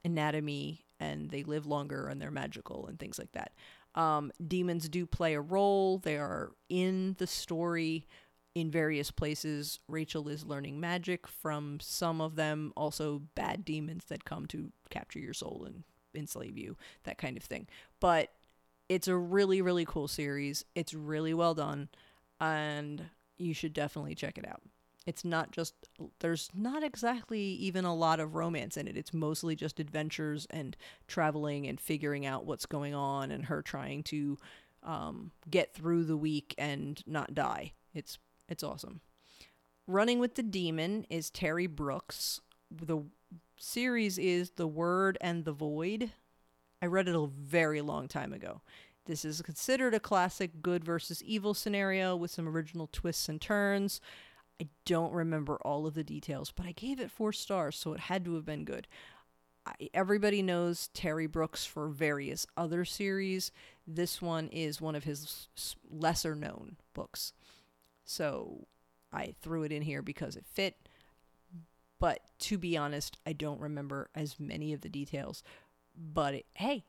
anatomy 0.06 0.86
and 1.00 1.30
they 1.32 1.44
live 1.44 1.66
longer 1.66 2.08
and 2.08 2.22
they're 2.22 2.32
magical 2.32 2.88
and 2.88 3.00
things 3.00 3.18
like 3.18 3.32
that. 3.32 3.52
Um, 3.96 4.32
demons 4.46 4.88
do 4.90 5.06
play 5.06 5.34
a 5.34 5.42
role. 5.42 5.98
They 5.98 6.18
are 6.18 6.52
in 6.70 7.16
the 7.18 7.28
story 7.28 8.08
in 8.54 8.72
various 8.72 9.12
places. 9.12 9.80
Rachel 9.88 10.28
is 10.30 10.46
learning 10.46 10.80
magic 10.80 11.28
from 11.28 11.80
some 11.80 12.22
of 12.22 12.36
them, 12.36 12.74
also 12.76 13.24
bad 13.36 13.66
demons 13.66 14.06
that 14.06 14.26
come 14.26 14.46
to 14.48 14.72
capture 14.90 15.20
your 15.20 15.34
soul 15.34 15.64
and 15.66 15.84
enslave 16.16 16.58
you, 16.58 16.78
that 17.04 17.18
kind 17.18 17.38
of 17.38 17.44
thing. 17.44 17.68
But 18.00 18.32
it's 18.90 19.08
a 19.08 19.16
really, 19.16 19.62
really 19.62 19.86
cool 19.86 20.08
series. 20.08 20.64
It's 20.76 20.94
really 20.94 21.34
well 21.34 21.54
done, 21.54 21.90
and 22.40 23.10
you 23.38 23.54
should 23.54 23.74
definitely 23.74 24.16
check 24.16 24.38
it 24.38 24.48
out. 24.48 24.62
It's 25.06 25.24
not 25.24 25.52
just, 25.52 25.74
there's 26.20 26.50
not 26.54 26.84
exactly 26.84 27.40
even 27.40 27.86
a 27.86 27.96
lot 27.96 28.20
of 28.20 28.36
romance 28.36 28.76
in 28.76 28.90
it. 28.90 28.98
It's 28.98 29.14
mostly 29.14 29.56
just 29.56 29.80
adventures 29.80 30.48
and 30.50 30.76
traveling 31.08 31.66
and 31.66 31.80
figuring 31.80 32.26
out 32.26 32.46
what's 32.46 32.66
going 32.66 32.94
on 32.94 33.32
and 33.32 33.46
her 33.46 33.62
trying 33.62 34.04
to 34.04 34.38
um, 34.84 35.32
get 35.50 35.74
through 35.74 36.04
the 36.04 36.18
week 36.18 36.54
and 36.58 37.02
not 37.08 37.34
die. 37.34 37.72
It's, 37.94 38.20
it's 38.50 38.64
awesome. 38.64 39.00
Running 39.88 40.20
with 40.20 40.36
the 40.36 40.44
Demon 40.44 41.06
is 41.10 41.30
Terry 41.30 41.68
Brooks. 41.68 42.42
The 42.70 43.04
series 43.56 44.18
is 44.18 44.52
The 44.52 44.68
Word 44.68 45.18
and 45.22 45.46
the 45.46 45.52
Void. 45.52 46.12
I 46.82 46.86
read 46.86 47.08
it 47.08 47.16
a 47.16 47.28
very 47.28 47.82
long 47.82 48.08
time 48.08 48.34
ago. 48.34 48.62
This 49.06 49.24
is 49.24 49.42
considered 49.42 49.94
a 49.94 50.00
classic 50.00 50.62
good 50.62 50.84
versus 50.84 51.24
evil 51.24 51.54
scenario 51.54 52.16
with 52.16 52.30
some 52.30 52.48
original 52.48 52.90
twists 52.92 53.30
and 53.30 53.40
turns. 53.40 54.02
I 54.62 54.68
don't 54.86 55.14
remember 55.14 55.58
all 55.58 55.88
of 55.88 55.94
the 55.94 56.04
details, 56.04 56.52
but 56.52 56.66
I 56.66 56.72
gave 56.74 57.00
it 57.00 57.12
four 57.12 57.32
stars, 57.32 57.78
so 57.78 57.94
it 57.94 58.02
had 58.02 58.26
to 58.26 58.36
have 58.36 58.46
been 58.46 58.66
good. 58.66 58.88
I, 59.66 59.90
everybody 59.94 60.42
knows 60.42 60.90
Terry 60.94 61.28
Brooks 61.28 61.66
for 61.66 61.88
various 61.88 62.46
other 62.58 62.84
series. 62.84 63.52
This 63.88 64.22
one 64.22 64.50
is 64.50 64.82
one 64.82 64.96
of 64.96 65.04
his 65.04 65.48
lesser 65.90 66.36
known 66.36 66.78
books. 66.94 67.34
So 68.04 68.68
I 69.14 69.36
threw 69.42 69.64
it 69.64 69.72
in 69.72 69.84
here 69.84 70.02
because 70.02 70.36
it 70.36 70.46
fit. 70.46 70.87
But 72.00 72.20
to 72.39 72.58
be 72.58 72.77
honest, 72.77 73.18
I 73.25 73.34
don't 73.34 73.60
remember 73.60 74.10
as 74.13 74.39
many 74.39 74.74
of 74.74 74.82
the 74.82 74.89
details. 74.89 75.44
But 75.96 76.36
it, 76.36 76.46
hey, 76.54 76.86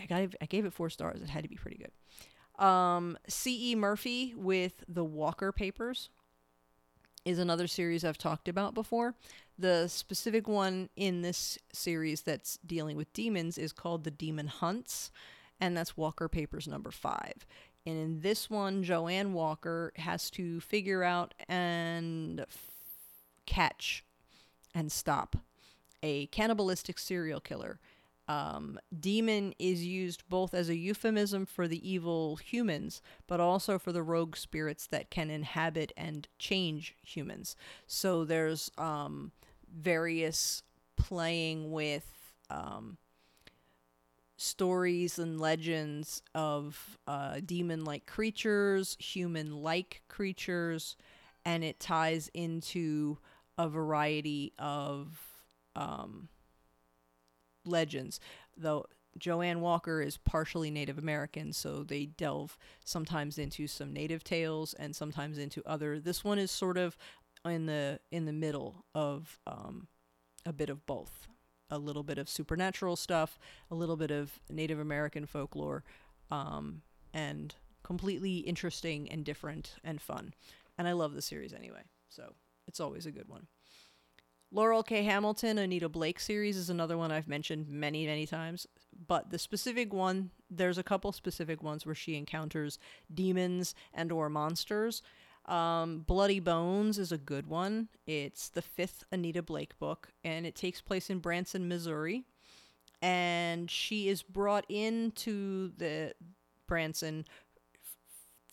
I 0.00 0.06
got 0.06 0.34
I 0.40 0.46
gave 0.46 0.64
it 0.64 0.72
four 0.72 0.90
stars. 0.90 1.20
It 1.20 1.28
had 1.28 1.42
to 1.42 1.48
be 1.48 1.56
pretty 1.56 1.78
good. 1.78 2.64
Um, 2.64 3.18
C.E. 3.28 3.74
Murphy 3.74 4.34
with 4.36 4.84
the 4.86 5.04
Walker 5.04 5.52
Papers 5.52 6.10
is 7.24 7.38
another 7.38 7.66
series 7.66 8.04
I've 8.04 8.18
talked 8.18 8.48
about 8.48 8.74
before. 8.74 9.14
The 9.58 9.88
specific 9.88 10.48
one 10.48 10.88
in 10.96 11.22
this 11.22 11.58
series 11.72 12.22
that's 12.22 12.58
dealing 12.64 12.96
with 12.96 13.12
demons 13.12 13.58
is 13.58 13.72
called 13.72 14.04
The 14.04 14.10
Demon 14.10 14.48
Hunts, 14.48 15.10
and 15.60 15.76
that's 15.76 15.96
Walker 15.96 16.28
Papers 16.28 16.66
number 16.66 16.90
five. 16.90 17.46
And 17.86 17.98
in 17.98 18.20
this 18.20 18.48
one, 18.48 18.82
Joanne 18.82 19.32
Walker 19.32 19.92
has 19.96 20.30
to 20.30 20.60
figure 20.60 21.02
out 21.02 21.34
and 21.48 22.40
f- 22.40 22.70
catch 23.46 24.04
and 24.74 24.90
stop 24.90 25.36
a 26.02 26.26
cannibalistic 26.26 26.98
serial 26.98 27.40
killer 27.40 27.78
um, 28.28 28.78
demon 28.98 29.54
is 29.58 29.84
used 29.84 30.22
both 30.28 30.54
as 30.54 30.68
a 30.68 30.76
euphemism 30.76 31.44
for 31.44 31.66
the 31.66 31.88
evil 31.88 32.36
humans, 32.36 33.02
but 33.26 33.40
also 33.40 33.78
for 33.78 33.92
the 33.92 34.02
rogue 34.02 34.36
spirits 34.36 34.86
that 34.86 35.10
can 35.10 35.28
inhabit 35.28 35.92
and 35.96 36.28
change 36.38 36.94
humans. 37.02 37.56
So 37.86 38.24
there's 38.24 38.70
um, 38.78 39.32
various 39.74 40.62
playing 40.96 41.72
with 41.72 42.06
um, 42.48 42.96
stories 44.36 45.18
and 45.18 45.40
legends 45.40 46.22
of 46.34 46.98
uh, 47.06 47.40
demon 47.44 47.84
like 47.84 48.06
creatures, 48.06 48.96
human 49.00 49.62
like 49.62 50.02
creatures, 50.08 50.96
and 51.44 51.64
it 51.64 51.80
ties 51.80 52.30
into 52.34 53.18
a 53.58 53.68
variety 53.68 54.52
of. 54.58 55.18
Um, 55.74 56.28
legends, 57.64 58.20
though 58.56 58.86
Joanne 59.18 59.60
Walker 59.60 60.00
is 60.00 60.16
partially 60.16 60.70
Native 60.70 60.98
American, 60.98 61.52
so 61.52 61.82
they 61.82 62.06
delve 62.06 62.56
sometimes 62.84 63.38
into 63.38 63.66
some 63.66 63.92
native 63.92 64.24
tales 64.24 64.74
and 64.74 64.96
sometimes 64.96 65.38
into 65.38 65.62
other. 65.66 66.00
This 66.00 66.24
one 66.24 66.38
is 66.38 66.50
sort 66.50 66.78
of 66.78 66.96
in 67.44 67.66
the 67.66 68.00
in 68.10 68.24
the 68.24 68.32
middle 68.32 68.84
of 68.94 69.38
um, 69.46 69.88
a 70.46 70.52
bit 70.52 70.70
of 70.70 70.86
both, 70.86 71.28
a 71.70 71.78
little 71.78 72.02
bit 72.02 72.18
of 72.18 72.28
supernatural 72.28 72.96
stuff, 72.96 73.38
a 73.70 73.74
little 73.74 73.96
bit 73.96 74.10
of 74.10 74.40
Native 74.48 74.78
American 74.78 75.26
folklore, 75.26 75.84
um, 76.30 76.82
and 77.12 77.54
completely 77.82 78.38
interesting 78.38 79.10
and 79.10 79.24
different 79.24 79.76
and 79.84 80.00
fun. 80.00 80.34
And 80.78 80.88
I 80.88 80.92
love 80.92 81.14
the 81.14 81.22
series 81.22 81.52
anyway, 81.52 81.82
so 82.08 82.34
it's 82.66 82.80
always 82.80 83.06
a 83.06 83.12
good 83.12 83.28
one. 83.28 83.46
Laurell 84.54 84.84
K. 84.84 85.02
Hamilton, 85.02 85.56
Anita 85.56 85.88
Blake 85.88 86.20
series 86.20 86.58
is 86.58 86.68
another 86.68 86.98
one 86.98 87.10
I've 87.10 87.28
mentioned 87.28 87.68
many, 87.68 88.06
many 88.06 88.26
times. 88.26 88.66
But 89.06 89.30
the 89.30 89.38
specific 89.38 89.94
one, 89.94 90.30
there's 90.50 90.76
a 90.76 90.82
couple 90.82 91.10
specific 91.12 91.62
ones 91.62 91.86
where 91.86 91.94
she 91.94 92.16
encounters 92.16 92.78
demons 93.12 93.74
and 93.94 94.12
or 94.12 94.28
monsters. 94.28 95.02
Um, 95.46 96.00
Bloody 96.06 96.38
Bones 96.38 96.98
is 96.98 97.12
a 97.12 97.18
good 97.18 97.46
one. 97.46 97.88
It's 98.06 98.50
the 98.50 98.62
fifth 98.62 99.04
Anita 99.10 99.42
Blake 99.42 99.78
book, 99.78 100.10
and 100.22 100.44
it 100.44 100.54
takes 100.54 100.82
place 100.82 101.08
in 101.08 101.18
Branson, 101.18 101.66
Missouri. 101.66 102.24
And 103.00 103.70
she 103.70 104.08
is 104.08 104.22
brought 104.22 104.66
into 104.68 105.72
the 105.78 106.14
Branson 106.68 107.24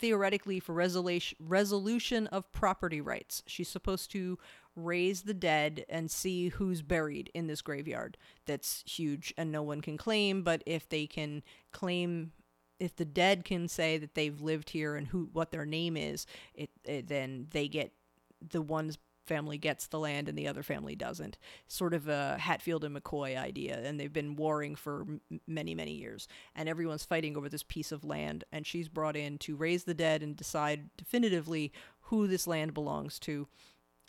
theoretically 0.00 0.58
for 0.58 0.72
resolution 0.72 1.36
resolution 1.40 2.26
of 2.28 2.50
property 2.52 3.00
rights. 3.00 3.42
She's 3.46 3.68
supposed 3.68 4.10
to 4.12 4.38
raise 4.76 5.22
the 5.22 5.34
dead 5.34 5.84
and 5.88 6.10
see 6.10 6.48
who's 6.48 6.82
buried 6.82 7.30
in 7.34 7.46
this 7.46 7.60
graveyard 7.60 8.16
that's 8.46 8.84
huge 8.86 9.34
and 9.36 9.50
no 9.50 9.62
one 9.62 9.80
can 9.80 9.96
claim 9.96 10.42
but 10.42 10.62
if 10.64 10.88
they 10.88 11.06
can 11.06 11.42
claim 11.72 12.32
if 12.78 12.94
the 12.94 13.04
dead 13.04 13.44
can 13.44 13.66
say 13.66 13.98
that 13.98 14.14
they've 14.14 14.40
lived 14.40 14.70
here 14.70 14.94
and 14.94 15.08
who 15.08 15.28
what 15.32 15.50
their 15.50 15.66
name 15.66 15.96
is 15.96 16.24
it, 16.54 16.70
it 16.84 17.08
then 17.08 17.48
they 17.50 17.66
get 17.66 17.92
the 18.40 18.62
one's 18.62 18.96
family 19.30 19.58
gets 19.58 19.86
the 19.86 19.98
land 19.98 20.28
and 20.28 20.36
the 20.36 20.48
other 20.48 20.62
family 20.62 20.96
doesn't 20.96 21.38
sort 21.68 21.94
of 21.94 22.08
a 22.08 22.36
hatfield 22.38 22.84
and 22.84 22.96
mccoy 22.96 23.38
idea 23.38 23.80
and 23.84 23.98
they've 23.98 24.12
been 24.12 24.36
warring 24.36 24.74
for 24.74 25.02
m- 25.02 25.20
many 25.46 25.74
many 25.74 25.92
years 25.92 26.26
and 26.54 26.68
everyone's 26.68 27.04
fighting 27.04 27.36
over 27.36 27.48
this 27.48 27.62
piece 27.62 27.92
of 27.92 28.04
land 28.04 28.42
and 28.52 28.66
she's 28.66 28.88
brought 28.88 29.16
in 29.16 29.38
to 29.38 29.56
raise 29.56 29.84
the 29.84 29.94
dead 29.94 30.22
and 30.22 30.36
decide 30.36 30.90
definitively 30.96 31.72
who 32.10 32.26
this 32.26 32.46
land 32.46 32.74
belongs 32.74 33.18
to 33.20 33.46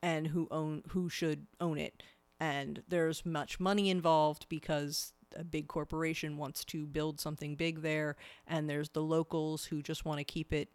and 0.01 0.27
who 0.27 0.47
own 0.51 0.83
who 0.89 1.09
should 1.09 1.47
own 1.59 1.77
it. 1.77 2.03
And 2.39 2.81
there's 2.87 3.25
much 3.25 3.59
money 3.59 3.89
involved 3.89 4.47
because 4.49 5.13
a 5.35 5.43
big 5.43 5.67
corporation 5.67 6.37
wants 6.37 6.65
to 6.65 6.87
build 6.87 7.19
something 7.19 7.55
big 7.55 7.81
there, 7.81 8.15
and 8.47 8.69
there's 8.69 8.89
the 8.89 9.03
locals 9.03 9.65
who 9.65 9.81
just 9.81 10.03
want 10.03 10.17
to 10.17 10.23
keep 10.23 10.51
it 10.51 10.69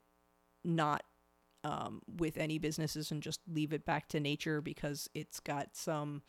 not 0.64 1.02
um, 1.66 2.00
with 2.18 2.36
any 2.38 2.58
businesses 2.58 3.10
and 3.10 3.20
just 3.20 3.40
leave 3.52 3.72
it 3.72 3.84
back 3.84 4.08
to 4.08 4.20
nature 4.20 4.60
because 4.60 5.10
it's 5.14 5.40
got 5.40 5.74
some 5.74 6.22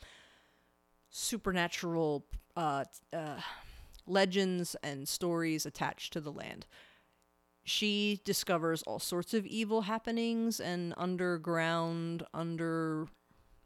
supernatural 1.11 2.25
uh, 2.55 2.83
uh, 3.13 3.39
legends 4.07 4.75
and 4.81 5.07
stories 5.07 5.65
attached 5.65 6.11
to 6.13 6.19
the 6.19 6.31
land. 6.31 6.65
She 7.63 8.19
discovers 8.25 8.81
all 8.83 8.97
sorts 8.97 9.35
of 9.35 9.45
evil 9.45 9.81
happenings 9.81 10.59
and 10.59 10.95
underground, 10.97 12.25
under 12.33 13.07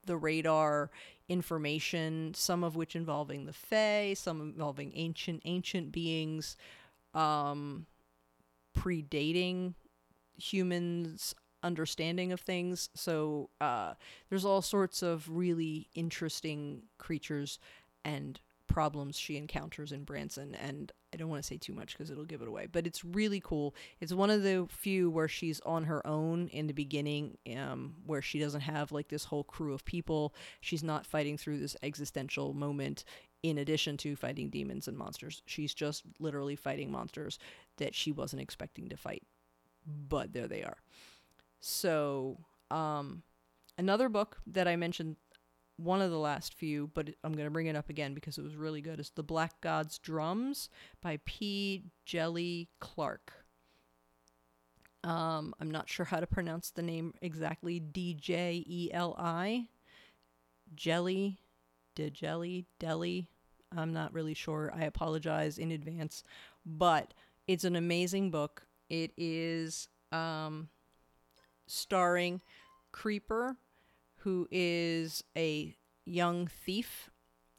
the 0.05 0.17
radar 0.17 0.89
information, 1.29 2.33
some 2.35 2.65
of 2.65 2.75
which 2.75 2.97
involving 2.97 3.45
the 3.45 3.53
Fae, 3.53 4.13
some 4.13 4.41
involving 4.41 4.91
ancient 4.95 5.41
ancient 5.45 5.93
beings, 5.93 6.57
um, 7.13 7.85
predating 8.77 9.75
humans' 10.35 11.35
understanding 11.63 12.31
of 12.31 12.39
things. 12.39 12.89
So 12.95 13.49
uh, 13.59 13.93
there's 14.29 14.45
all 14.45 14.61
sorts 14.61 15.01
of 15.01 15.27
really 15.29 15.89
interesting 15.93 16.83
creatures 16.97 17.59
and 18.03 18.39
problems 18.67 19.19
she 19.19 19.37
encounters 19.37 19.91
in 19.91 20.03
Branson. 20.03 20.55
And 20.55 20.91
I 21.13 21.17
don't 21.17 21.29
want 21.29 21.43
to 21.43 21.47
say 21.47 21.57
too 21.57 21.73
much 21.73 21.93
because 21.93 22.09
it'll 22.09 22.25
give 22.25 22.41
it 22.41 22.47
away, 22.47 22.67
but 22.71 22.87
it's 22.87 23.03
really 23.03 23.41
cool. 23.41 23.75
It's 23.99 24.13
one 24.13 24.29
of 24.29 24.43
the 24.43 24.65
few 24.69 25.09
where 25.09 25.27
she's 25.27 25.59
on 25.61 25.83
her 25.83 26.05
own 26.07 26.47
in 26.47 26.67
the 26.67 26.73
beginning, 26.73 27.37
um, 27.57 27.95
where 28.05 28.21
she 28.21 28.39
doesn't 28.39 28.61
have 28.61 28.91
like 28.91 29.09
this 29.09 29.25
whole 29.25 29.43
crew 29.43 29.73
of 29.73 29.83
people. 29.83 30.33
She's 30.61 30.83
not 30.83 31.05
fighting 31.05 31.37
through 31.37 31.59
this 31.59 31.75
existential 31.83 32.53
moment 32.53 33.03
in 33.43 33.57
addition 33.57 33.97
to 33.97 34.15
fighting 34.15 34.49
demons 34.49 34.87
and 34.87 34.97
monsters. 34.97 35.41
She's 35.45 35.73
just 35.73 36.03
literally 36.19 36.55
fighting 36.55 36.91
monsters 36.91 37.39
that 37.77 37.93
she 37.93 38.11
wasn't 38.11 38.41
expecting 38.41 38.87
to 38.89 38.97
fight. 38.97 39.23
But 39.85 40.31
there 40.31 40.47
they 40.47 40.63
are. 40.63 40.77
So, 41.61 42.39
um, 42.71 43.21
another 43.77 44.09
book 44.09 44.37
that 44.47 44.67
I 44.67 44.75
mentioned, 44.75 45.15
one 45.77 46.01
of 46.01 46.09
the 46.11 46.19
last 46.19 46.55
few, 46.55 46.89
but 46.93 47.09
I'm 47.23 47.33
going 47.33 47.45
to 47.45 47.51
bring 47.51 47.67
it 47.67 47.75
up 47.75 47.89
again 47.89 48.13
because 48.13 48.37
it 48.37 48.43
was 48.43 48.55
really 48.55 48.81
good, 48.81 48.99
is 48.99 49.11
The 49.11 49.23
Black 49.23 49.61
God's 49.61 49.99
Drums 49.99 50.69
by 51.01 51.19
P. 51.23 51.83
Djèlí 52.05 52.67
Clark. 52.79 53.45
Um, 55.03 55.53
I'm 55.59 55.71
not 55.71 55.89
sure 55.89 56.05
how 56.05 56.19
to 56.19 56.27
pronounce 56.27 56.69
the 56.69 56.83
name 56.83 57.13
exactly. 57.21 57.79
D 57.79 58.13
J 58.13 58.63
E 58.67 58.89
L 58.91 59.15
I. 59.17 59.67
Jelly. 60.75 61.39
Djeli. 61.95 62.65
Deli. 62.79 63.27
I'm 63.75 63.93
not 63.93 64.13
really 64.13 64.33
sure. 64.33 64.71
I 64.75 64.83
apologize 64.83 65.57
in 65.57 65.71
advance. 65.71 66.23
But 66.65 67.13
it's 67.47 67.63
an 67.63 67.75
amazing 67.75 68.29
book. 68.29 68.63
It 68.89 69.11
is 69.17 69.87
um, 70.11 70.69
starring 71.71 72.41
Creeper, 72.91 73.55
who 74.17 74.47
is 74.51 75.23
a 75.37 75.75
young 76.05 76.47
thief, 76.47 77.09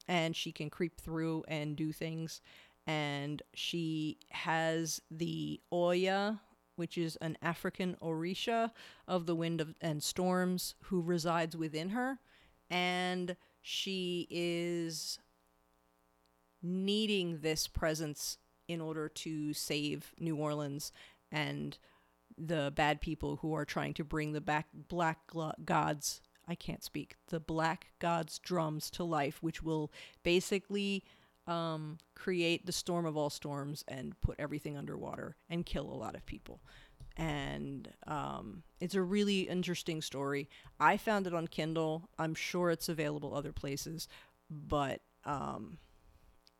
and 0.06 0.36
she 0.36 0.52
can 0.52 0.68
creep 0.68 1.00
through 1.00 1.44
and 1.48 1.76
do 1.76 1.92
things. 1.92 2.40
And 2.86 3.42
she 3.54 4.18
has 4.30 5.00
the 5.10 5.60
Oya, 5.72 6.40
which 6.76 6.98
is 6.98 7.16
an 7.16 7.38
African 7.40 7.96
Orisha 8.02 8.72
of 9.08 9.26
the 9.26 9.34
wind 9.34 9.60
of, 9.60 9.74
and 9.80 10.02
storms, 10.02 10.74
who 10.84 11.00
resides 11.00 11.56
within 11.56 11.90
her. 11.90 12.18
And 12.70 13.36
she 13.62 14.26
is 14.30 15.18
needing 16.62 17.38
this 17.40 17.66
presence 17.66 18.38
in 18.68 18.80
order 18.80 19.08
to 19.08 19.52
save 19.52 20.12
New 20.18 20.36
Orleans 20.36 20.92
and 21.30 21.78
the 22.46 22.72
bad 22.74 23.00
people 23.00 23.36
who 23.36 23.54
are 23.54 23.64
trying 23.64 23.94
to 23.94 24.04
bring 24.04 24.32
the 24.32 24.40
back 24.40 24.66
black 24.88 25.18
gods 25.64 26.20
I 26.48 26.54
can't 26.54 26.82
speak 26.82 27.16
the 27.28 27.40
black 27.40 27.92
gods 27.98 28.38
drums 28.38 28.90
to 28.90 29.04
life 29.04 29.42
which 29.42 29.62
will 29.62 29.92
basically 30.22 31.04
um, 31.46 31.98
create 32.14 32.66
the 32.66 32.72
storm 32.72 33.04
of 33.04 33.16
all 33.16 33.30
storms 33.30 33.84
and 33.88 34.20
put 34.20 34.38
everything 34.38 34.76
underwater 34.76 35.36
and 35.50 35.66
kill 35.66 35.92
a 35.92 35.94
lot 35.94 36.14
of 36.14 36.24
people. 36.24 36.60
And 37.16 37.92
um, 38.06 38.62
it's 38.80 38.94
a 38.94 39.02
really 39.02 39.40
interesting 39.40 40.00
story. 40.00 40.48
I 40.78 40.96
found 40.96 41.26
it 41.26 41.34
on 41.34 41.48
kindle. 41.48 42.08
I'm 42.16 42.36
sure 42.36 42.70
it's 42.70 42.88
available 42.88 43.34
other 43.34 43.52
places 43.52 44.06
but 44.52 45.00
um, 45.24 45.78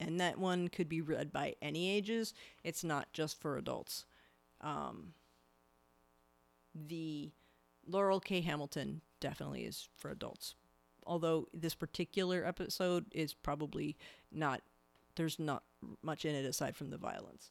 and 0.01 0.21
that 0.21 0.39
one 0.39 0.69
could 0.69 0.89
be 0.89 1.01
read 1.01 1.33
by 1.33 1.55
any 1.61 1.91
ages. 1.91 2.33
It's 2.65 2.83
not 2.83 3.13
just 3.13 3.41
for 3.41 3.57
adults. 3.57 4.07
Um, 4.61 5.15
the 6.75 7.33
Laurell 7.89 8.21
K. 8.21 8.41
Hamilton 8.41 9.01
definitely 9.21 9.65
is 9.65 9.89
for 9.97 10.11
adults. 10.11 10.55
Although 11.05 11.49
this 11.53 11.75
particular 11.75 12.45
episode 12.45 13.07
is 13.13 13.35
probably 13.35 13.97
not, 14.31 14.63
there's 15.17 15.39
not 15.39 15.65
much 16.03 16.25
in 16.25 16.35
it 16.35 16.45
aside 16.45 16.77
from 16.77 16.91
the 16.91 16.99
violence. 16.99 17.51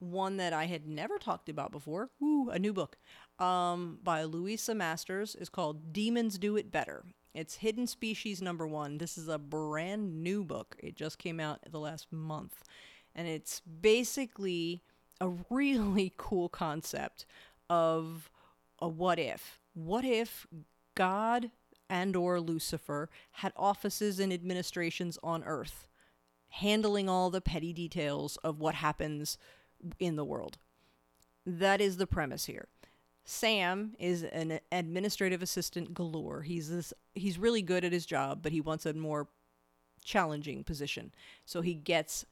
One 0.00 0.36
that 0.38 0.52
I 0.52 0.66
had 0.66 0.88
never 0.88 1.18
talked 1.18 1.48
about 1.48 1.70
before, 1.70 2.10
ooh, 2.22 2.50
a 2.50 2.58
new 2.58 2.72
book, 2.72 2.98
um, 3.38 4.00
by 4.02 4.24
Louisa 4.24 4.74
Masters 4.74 5.34
is 5.34 5.48
called 5.48 5.92
Demons 5.92 6.36
Do 6.36 6.56
It 6.56 6.70
Better. 6.70 7.04
It's 7.32 7.56
Hidden 7.56 7.86
Species 7.86 8.42
number 8.42 8.66
one. 8.66 8.98
This 8.98 9.16
is 9.16 9.28
a 9.28 9.38
brand 9.38 10.22
new 10.22 10.44
book. 10.44 10.76
It 10.78 10.94
just 10.94 11.18
came 11.18 11.40
out 11.40 11.60
the 11.68 11.80
last 11.80 12.12
month. 12.12 12.62
And 13.14 13.26
it's 13.26 13.60
basically 13.60 14.82
a 15.24 15.32
really 15.50 16.12
cool 16.16 16.48
concept 16.48 17.26
of 17.68 18.30
a 18.78 18.88
what 18.88 19.18
if. 19.18 19.58
What 19.74 20.04
if 20.04 20.46
God 20.94 21.50
and 21.90 22.16
or 22.16 22.40
Lucifer 22.40 23.10
had 23.32 23.52
offices 23.56 24.18
and 24.18 24.32
administrations 24.32 25.18
on 25.22 25.44
earth 25.44 25.88
handling 26.48 27.08
all 27.08 27.30
the 27.30 27.40
petty 27.40 27.72
details 27.72 28.36
of 28.44 28.60
what 28.60 28.76
happens 28.76 29.36
in 29.98 30.14
the 30.14 30.24
world. 30.24 30.56
That 31.44 31.80
is 31.80 31.96
the 31.96 32.06
premise 32.06 32.46
here. 32.46 32.68
Sam 33.24 33.94
is 33.98 34.22
an 34.22 34.60
administrative 34.70 35.42
assistant 35.42 35.94
galore. 35.94 36.42
He's 36.42 36.70
this, 36.70 36.92
he's 37.14 37.38
really 37.38 37.62
good 37.62 37.84
at 37.84 37.92
his 37.92 38.06
job, 38.06 38.40
but 38.40 38.52
he 38.52 38.60
wants 38.60 38.86
a 38.86 38.94
more 38.94 39.26
challenging 40.04 40.62
position. 40.62 41.12
So 41.44 41.60
he 41.60 41.74
gets 41.74 42.24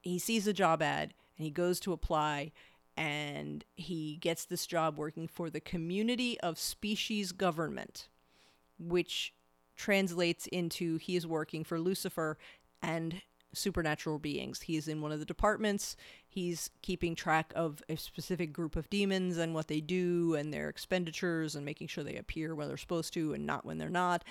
he 0.00 0.18
sees 0.18 0.46
a 0.46 0.52
job 0.52 0.80
ad 0.80 1.12
and 1.38 1.44
he 1.44 1.50
goes 1.50 1.80
to 1.80 1.92
apply 1.92 2.52
and 2.96 3.64
he 3.76 4.16
gets 4.16 4.44
this 4.44 4.66
job 4.66 4.98
working 4.98 5.28
for 5.28 5.48
the 5.48 5.60
Community 5.60 6.38
of 6.40 6.58
Species 6.58 7.30
Government, 7.30 8.08
which 8.76 9.32
translates 9.76 10.48
into 10.48 10.96
he 10.96 11.14
is 11.14 11.24
working 11.24 11.62
for 11.62 11.78
Lucifer 11.78 12.36
and 12.82 13.22
supernatural 13.54 14.18
beings. 14.18 14.62
He's 14.62 14.88
in 14.88 15.00
one 15.00 15.12
of 15.12 15.20
the 15.20 15.24
departments. 15.24 15.96
He's 16.28 16.70
keeping 16.82 17.14
track 17.14 17.52
of 17.54 17.82
a 17.88 17.96
specific 17.96 18.52
group 18.52 18.74
of 18.74 18.90
demons 18.90 19.38
and 19.38 19.54
what 19.54 19.68
they 19.68 19.80
do 19.80 20.34
and 20.34 20.52
their 20.52 20.68
expenditures 20.68 21.54
and 21.54 21.64
making 21.64 21.86
sure 21.86 22.02
they 22.02 22.16
appear 22.16 22.54
when 22.54 22.66
they're 22.66 22.76
supposed 22.76 23.14
to 23.14 23.32
and 23.32 23.46
not 23.46 23.64
when 23.64 23.78
they're 23.78 23.88
not. 23.88 24.24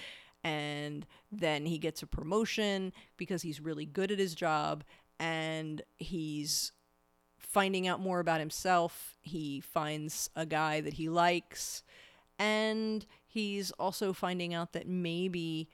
And 0.43 1.05
then 1.31 1.65
he 1.65 1.77
gets 1.77 2.03
a 2.03 2.07
promotion 2.07 2.93
because 3.15 3.41
he's 3.41 3.61
really 3.61 3.85
good 3.85 4.11
at 4.11 4.19
his 4.19 4.35
job 4.35 4.83
and 5.19 5.81
he's 5.97 6.73
finding 7.37 7.87
out 7.87 7.99
more 7.99 8.19
about 8.19 8.39
himself. 8.39 9.17
He 9.21 9.61
finds 9.61 10.29
a 10.35 10.45
guy 10.45 10.81
that 10.81 10.93
he 10.93 11.09
likes, 11.09 11.83
and 12.39 13.05
he's 13.25 13.71
also 13.71 14.13
finding 14.13 14.53
out 14.53 14.73
that 14.73 14.87
maybe 14.87 15.69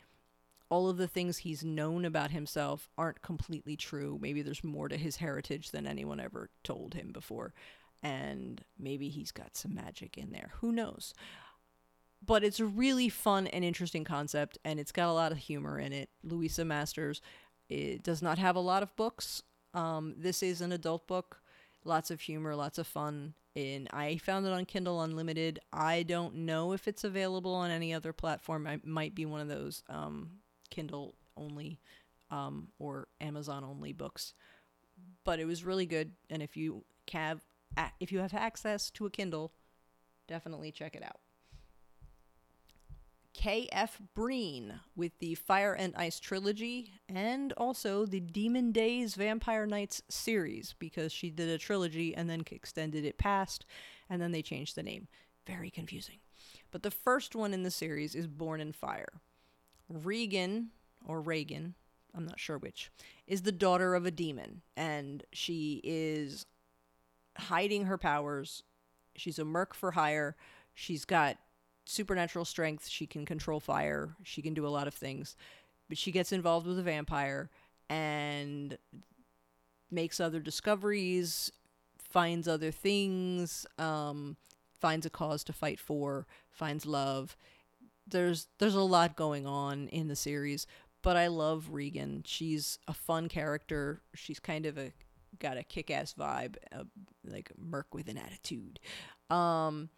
all 0.69 0.89
of 0.89 0.97
the 0.97 1.07
things 1.07 1.39
he's 1.39 1.63
known 1.63 2.03
about 2.05 2.31
himself 2.31 2.89
aren't 2.97 3.21
completely 3.21 3.75
true. 3.75 4.17
Maybe 4.21 4.41
there's 4.41 4.63
more 4.63 4.87
to 4.87 4.97
his 4.97 5.17
heritage 5.17 5.71
than 5.71 5.85
anyone 5.85 6.19
ever 6.19 6.49
told 6.63 6.95
him 6.95 7.11
before. 7.11 7.53
And 8.01 8.63
maybe 8.77 9.09
he's 9.09 9.31
got 9.31 9.55
some 9.55 9.75
magic 9.75 10.17
in 10.17 10.31
there. 10.31 10.51
Who 10.61 10.71
knows? 10.71 11.13
But 12.25 12.43
it's 12.43 12.59
a 12.59 12.65
really 12.65 13.07
fun 13.07 13.47
and 13.47 13.63
interesting 13.63 14.03
concept, 14.03 14.57
and 14.65 14.79
it's 14.79 14.91
got 14.91 15.09
a 15.09 15.13
lot 15.13 15.31
of 15.31 15.37
humor 15.37 15.77
in 15.77 15.93
it. 15.93 16.09
Louisa 16.23 16.65
Masters 16.65 17.21
it 17.69 18.03
does 18.03 18.21
not 18.21 18.37
have 18.37 18.55
a 18.55 18.61
lot 18.61 18.83
of 18.83 18.95
books. 18.95 19.41
Um, 19.73 20.15
this 20.17 20.43
is 20.43 20.61
an 20.61 20.71
adult 20.71 21.07
book 21.07 21.41
lots 21.85 22.11
of 22.11 22.21
humor, 22.21 22.55
lots 22.55 22.77
of 22.77 22.87
fun. 22.87 23.33
And 23.55 23.87
I 23.93 24.17
found 24.17 24.47
it 24.47 24.51
on 24.51 24.65
Kindle 24.65 25.01
Unlimited. 25.01 25.59
I 25.71 26.03
don't 26.03 26.37
know 26.37 26.73
if 26.73 26.87
it's 26.87 27.03
available 27.03 27.53
on 27.53 27.69
any 27.69 27.93
other 27.93 28.11
platform. 28.11 28.65
It 28.65 28.85
might 28.85 29.13
be 29.13 29.25
one 29.25 29.41
of 29.41 29.47
those 29.47 29.83
um, 29.89 30.39
Kindle 30.71 31.15
only 31.37 31.79
um, 32.31 32.69
or 32.79 33.07
Amazon 33.21 33.63
only 33.63 33.93
books. 33.93 34.33
But 35.23 35.39
it 35.39 35.45
was 35.45 35.63
really 35.63 35.85
good. 35.85 36.13
And 36.29 36.41
if 36.41 36.57
you 36.57 36.83
have 37.11 37.41
if 37.99 38.11
you 38.11 38.19
have 38.19 38.33
access 38.33 38.89
to 38.91 39.05
a 39.05 39.09
Kindle, 39.09 39.51
definitely 40.27 40.71
check 40.71 40.95
it 40.95 41.03
out. 41.03 41.19
K.F. 43.33 43.99
Breen 44.13 44.79
with 44.95 45.17
the 45.19 45.35
Fire 45.35 45.73
and 45.73 45.95
Ice 45.95 46.19
trilogy 46.19 46.93
and 47.09 47.51
also 47.53 48.05
the 48.05 48.19
Demon 48.19 48.71
Days 48.71 49.15
Vampire 49.15 49.65
Nights 49.65 50.01
series 50.07 50.75
because 50.77 51.11
she 51.11 51.29
did 51.29 51.49
a 51.49 51.57
trilogy 51.57 52.15
and 52.15 52.29
then 52.29 52.43
extended 52.51 53.03
it 53.05 53.17
past 53.17 53.65
and 54.09 54.21
then 54.21 54.31
they 54.31 54.41
changed 54.41 54.75
the 54.75 54.83
name. 54.83 55.07
Very 55.47 55.69
confusing. 55.69 56.19
But 56.71 56.83
the 56.83 56.91
first 56.91 57.35
one 57.35 57.53
in 57.53 57.63
the 57.63 57.71
series 57.71 58.15
is 58.15 58.27
Born 58.27 58.61
in 58.61 58.71
Fire. 58.71 59.21
Regan, 59.89 60.69
or 61.05 61.19
Reagan, 61.19 61.73
I'm 62.15 62.25
not 62.25 62.39
sure 62.39 62.57
which, 62.57 62.91
is 63.27 63.41
the 63.41 63.51
daughter 63.51 63.95
of 63.95 64.05
a 64.05 64.11
demon 64.11 64.61
and 64.77 65.23
she 65.33 65.81
is 65.83 66.45
hiding 67.37 67.85
her 67.85 67.97
powers. 67.97 68.63
She's 69.15 69.39
a 69.39 69.45
merc 69.45 69.73
for 69.73 69.91
hire. 69.91 70.35
She's 70.73 71.05
got 71.05 71.37
supernatural 71.85 72.45
strength. 72.45 72.87
She 72.87 73.05
can 73.05 73.25
control 73.25 73.59
fire. 73.59 74.15
She 74.23 74.41
can 74.41 74.53
do 74.53 74.65
a 74.65 74.69
lot 74.69 74.87
of 74.87 74.93
things. 74.93 75.35
But 75.89 75.97
she 75.97 76.11
gets 76.11 76.31
involved 76.31 76.65
with 76.67 76.79
a 76.79 76.83
vampire 76.83 77.49
and 77.89 78.77
makes 79.91 80.19
other 80.19 80.39
discoveries, 80.39 81.51
finds 81.97 82.47
other 82.47 82.71
things, 82.71 83.65
um, 83.77 84.37
finds 84.79 85.05
a 85.05 85.09
cause 85.09 85.43
to 85.45 85.53
fight 85.53 85.79
for, 85.79 86.25
finds 86.49 86.85
love. 86.85 87.35
There's 88.07 88.47
there's 88.59 88.75
a 88.75 88.81
lot 88.81 89.15
going 89.15 89.47
on 89.47 89.87
in 89.87 90.07
the 90.07 90.15
series, 90.15 90.67
but 91.01 91.15
I 91.15 91.27
love 91.27 91.69
Regan. 91.71 92.23
She's 92.25 92.79
a 92.87 92.93
fun 92.93 93.29
character. 93.29 94.01
She's 94.13 94.39
kind 94.39 94.65
of 94.65 94.77
a 94.77 94.91
got 95.39 95.57
a 95.57 95.63
kick-ass 95.63 96.15
vibe, 96.17 96.55
uh, 96.71 96.83
like 97.25 97.51
Merc 97.57 97.93
with 97.93 98.07
an 98.07 98.17
attitude. 98.17 98.79
Um, 99.29 99.89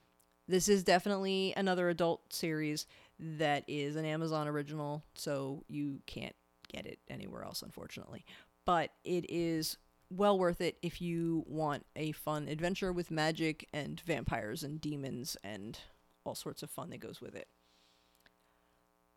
this 0.48 0.68
is 0.68 0.84
definitely 0.84 1.54
another 1.58 1.90
adult 1.90 2.34
series 2.34 2.86
that 3.20 3.64
is 3.68 3.96
an 3.96 4.06
Amazon 4.06 4.48
original, 4.48 5.04
so 5.16 5.64
you 5.68 6.02
can't 6.06 6.36
get 6.72 6.86
it 6.86 7.00
anywhere 7.10 7.44
else, 7.44 7.62
unfortunately. 7.62 8.26
But 8.66 8.92
it 9.04 9.26
is 9.30 9.78
well 10.10 10.38
worth 10.38 10.62
it 10.62 10.78
if 10.82 11.02
you 11.02 11.44
want 11.48 11.86
a 11.96 12.12
fun 12.12 12.48
adventure 12.48 12.92
with 12.92 13.10
magic 13.12 13.68
and 13.74 14.00
vampires 14.02 14.64
and 14.64 14.80
demons 14.80 15.36
and 15.44 15.80
all 16.24 16.36
sorts 16.36 16.64
of 16.64 16.70
fun 16.70 16.90
that 16.92 17.00
goes 17.00 17.22
with 17.22 17.36
it. 17.36 17.48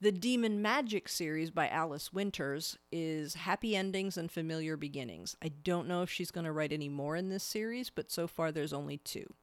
The 0.01 0.13
Demon 0.13 0.63
Magic 0.63 1.09
series 1.09 1.51
by 1.51 1.69
Alice 1.69 2.13
Winters 2.13 2.79
is 2.93 3.35
happy 3.35 3.75
endings 3.75 4.17
and 4.17 4.31
familiar 4.31 4.77
beginnings. 4.77 5.37
I 5.43 5.49
don't 5.49 5.89
know 5.89 6.03
if 6.03 6.11
she's 6.11 6.31
going 6.31 6.45
to 6.45 6.53
write 6.53 6.73
any 6.73 6.89
more 6.89 7.17
in 7.17 7.31
this 7.31 7.43
series, 7.43 7.91
but 7.91 8.13
so 8.13 8.29
far 8.29 8.53
there's 8.53 8.73
only 8.73 8.99
two. 8.99 9.35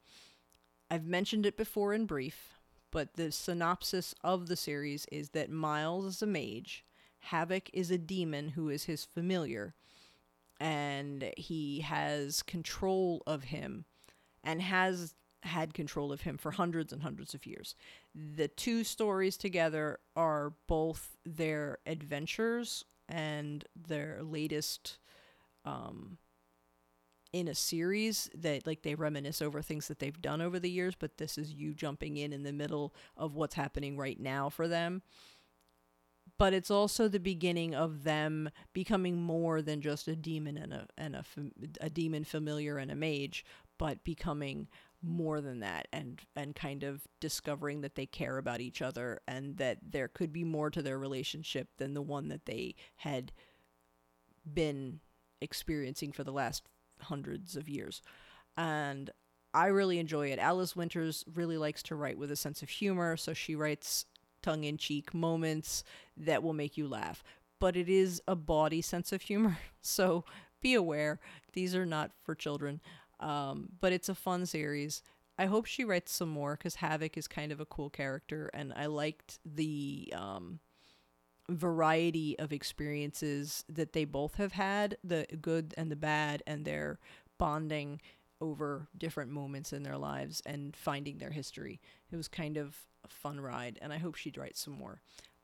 I've 0.89 1.05
mentioned 1.05 1.45
it 1.45 1.57
before 1.57 1.93
in 1.93 2.05
brief, 2.05 2.53
but 2.91 3.15
the 3.15 3.31
synopsis 3.31 4.13
of 4.23 4.47
the 4.47 4.55
series 4.55 5.05
is 5.11 5.29
that 5.29 5.49
Miles 5.49 6.05
is 6.05 6.21
a 6.21 6.27
mage, 6.27 6.85
Havoc 7.19 7.69
is 7.73 7.89
a 7.89 7.97
demon 7.97 8.49
who 8.49 8.69
is 8.69 8.85
his 8.85 9.03
familiar, 9.03 9.73
and 10.59 11.31
he 11.37 11.81
has 11.81 12.43
control 12.43 13.23
of 13.25 13.45
him 13.45 13.85
and 14.43 14.61
has 14.61 15.15
had 15.43 15.73
control 15.73 16.11
of 16.11 16.21
him 16.21 16.37
for 16.37 16.51
hundreds 16.51 16.93
and 16.93 17.03
hundreds 17.03 17.33
of 17.33 17.45
years. 17.45 17.75
The 18.13 18.47
two 18.47 18.83
stories 18.83 19.37
together 19.37 19.99
are 20.15 20.53
both 20.67 21.17
their 21.25 21.79
adventures 21.85 22.85
and 23.07 23.65
their 23.75 24.21
latest 24.23 24.97
um, 25.65 26.17
in 27.35 27.49
a 27.49 27.53
series 27.53 28.29
that 28.33 28.65
like 28.65 28.81
they 28.81 28.95
reminisce 28.95 29.41
over 29.41 29.61
things 29.61 29.89
that 29.89 29.99
they've 29.99 30.21
done 30.21 30.41
over 30.41 30.57
the 30.57 30.69
years, 30.69 30.95
but 30.97 31.17
this 31.17 31.37
is 31.37 31.51
you 31.51 31.73
jumping 31.73 32.15
in 32.15 32.31
in 32.31 32.43
the 32.43 32.53
middle 32.53 32.95
of 33.17 33.35
what's 33.35 33.55
happening 33.55 33.97
right 33.97 34.17
now 34.17 34.47
for 34.47 34.69
them. 34.69 35.01
But 36.37 36.53
it's 36.53 36.71
also 36.71 37.09
the 37.09 37.19
beginning 37.19 37.75
of 37.75 38.05
them 38.05 38.49
becoming 38.71 39.21
more 39.21 39.61
than 39.61 39.81
just 39.81 40.07
a 40.07 40.15
demon 40.15 40.57
and 40.57 40.71
a 40.71 40.87
and 40.97 41.13
a, 41.13 41.25
a 41.81 41.89
demon 41.89 42.23
familiar 42.23 42.77
and 42.77 42.89
a 42.89 42.95
mage, 42.95 43.43
but 43.77 44.05
becoming 44.05 44.69
more 45.01 45.41
than 45.41 45.59
that 45.59 45.89
and 45.91 46.21
and 46.37 46.55
kind 46.55 46.83
of 46.83 47.01
discovering 47.19 47.81
that 47.81 47.95
they 47.95 48.05
care 48.05 48.37
about 48.37 48.61
each 48.61 48.81
other 48.81 49.19
and 49.27 49.57
that 49.57 49.79
there 49.83 50.07
could 50.07 50.31
be 50.31 50.45
more 50.45 50.69
to 50.69 50.81
their 50.81 50.97
relationship 50.97 51.67
than 51.79 51.93
the 51.93 52.01
one 52.01 52.29
that 52.29 52.45
they 52.45 52.75
had 52.95 53.33
been 54.53 55.01
experiencing 55.41 56.13
for 56.13 56.23
the 56.23 56.31
last 56.31 56.69
hundreds 57.01 57.55
of 57.55 57.69
years. 57.69 58.01
And 58.57 59.09
I 59.53 59.67
really 59.67 59.99
enjoy 59.99 60.27
it. 60.27 60.39
Alice 60.39 60.75
Winters 60.75 61.23
really 61.33 61.57
likes 61.57 61.81
to 61.83 61.95
write 61.95 62.17
with 62.17 62.31
a 62.31 62.35
sense 62.35 62.61
of 62.61 62.69
humor, 62.69 63.15
so 63.17 63.33
she 63.33 63.55
writes 63.55 64.05
tongue 64.41 64.63
in 64.63 64.77
cheek 64.77 65.13
moments 65.13 65.83
that 66.17 66.43
will 66.43 66.53
make 66.53 66.77
you 66.77 66.87
laugh. 66.87 67.23
But 67.59 67.77
it 67.77 67.89
is 67.89 68.21
a 68.27 68.35
bawdy 68.35 68.81
sense 68.81 69.11
of 69.11 69.21
humor, 69.21 69.57
so 69.81 70.25
be 70.61 70.73
aware 70.73 71.19
these 71.53 71.75
are 71.75 71.85
not 71.85 72.11
for 72.23 72.35
children. 72.35 72.81
Um, 73.19 73.69
but 73.79 73.93
it's 73.93 74.09
a 74.09 74.15
fun 74.15 74.45
series. 74.45 75.01
I 75.37 75.45
hope 75.45 75.65
she 75.65 75.83
writes 75.83 76.11
some 76.11 76.29
more 76.29 76.55
because 76.55 76.75
Havoc 76.75 77.17
is 77.17 77.27
kind 77.27 77.51
of 77.51 77.59
a 77.59 77.65
cool 77.65 77.89
character, 77.89 78.49
and 78.53 78.73
I 78.75 78.85
liked 78.85 79.39
the 79.45 80.13
um, 80.15 80.59
variety 81.49 82.37
of 82.39 82.51
experiences 82.51 83.63
that 83.69 83.93
they 83.93 84.05
both 84.05 84.35
have 84.35 84.53
had 84.53 84.97
the 85.03 85.25
good 85.41 85.73
and 85.77 85.91
the 85.91 85.95
bad, 85.95 86.41
and 86.47 86.65
their 86.65 86.99
bonding 87.37 88.01
over 88.41 88.87
different 88.97 89.31
moments 89.31 89.71
in 89.71 89.83
their 89.83 89.97
lives 89.97 90.41
and 90.45 90.75
finding 90.75 91.17
their 91.17 91.31
history. 91.31 91.79
It 92.11 92.15
was 92.15 92.27
kind 92.27 92.57
of 92.57 92.75
a 93.03 93.07
fun 93.07 93.39
ride, 93.39 93.79
and 93.81 93.93
I 93.93 93.97
hope 93.97 94.15
she'd 94.15 94.37
write 94.37 94.57
some 94.57 94.73
more. 94.73 95.01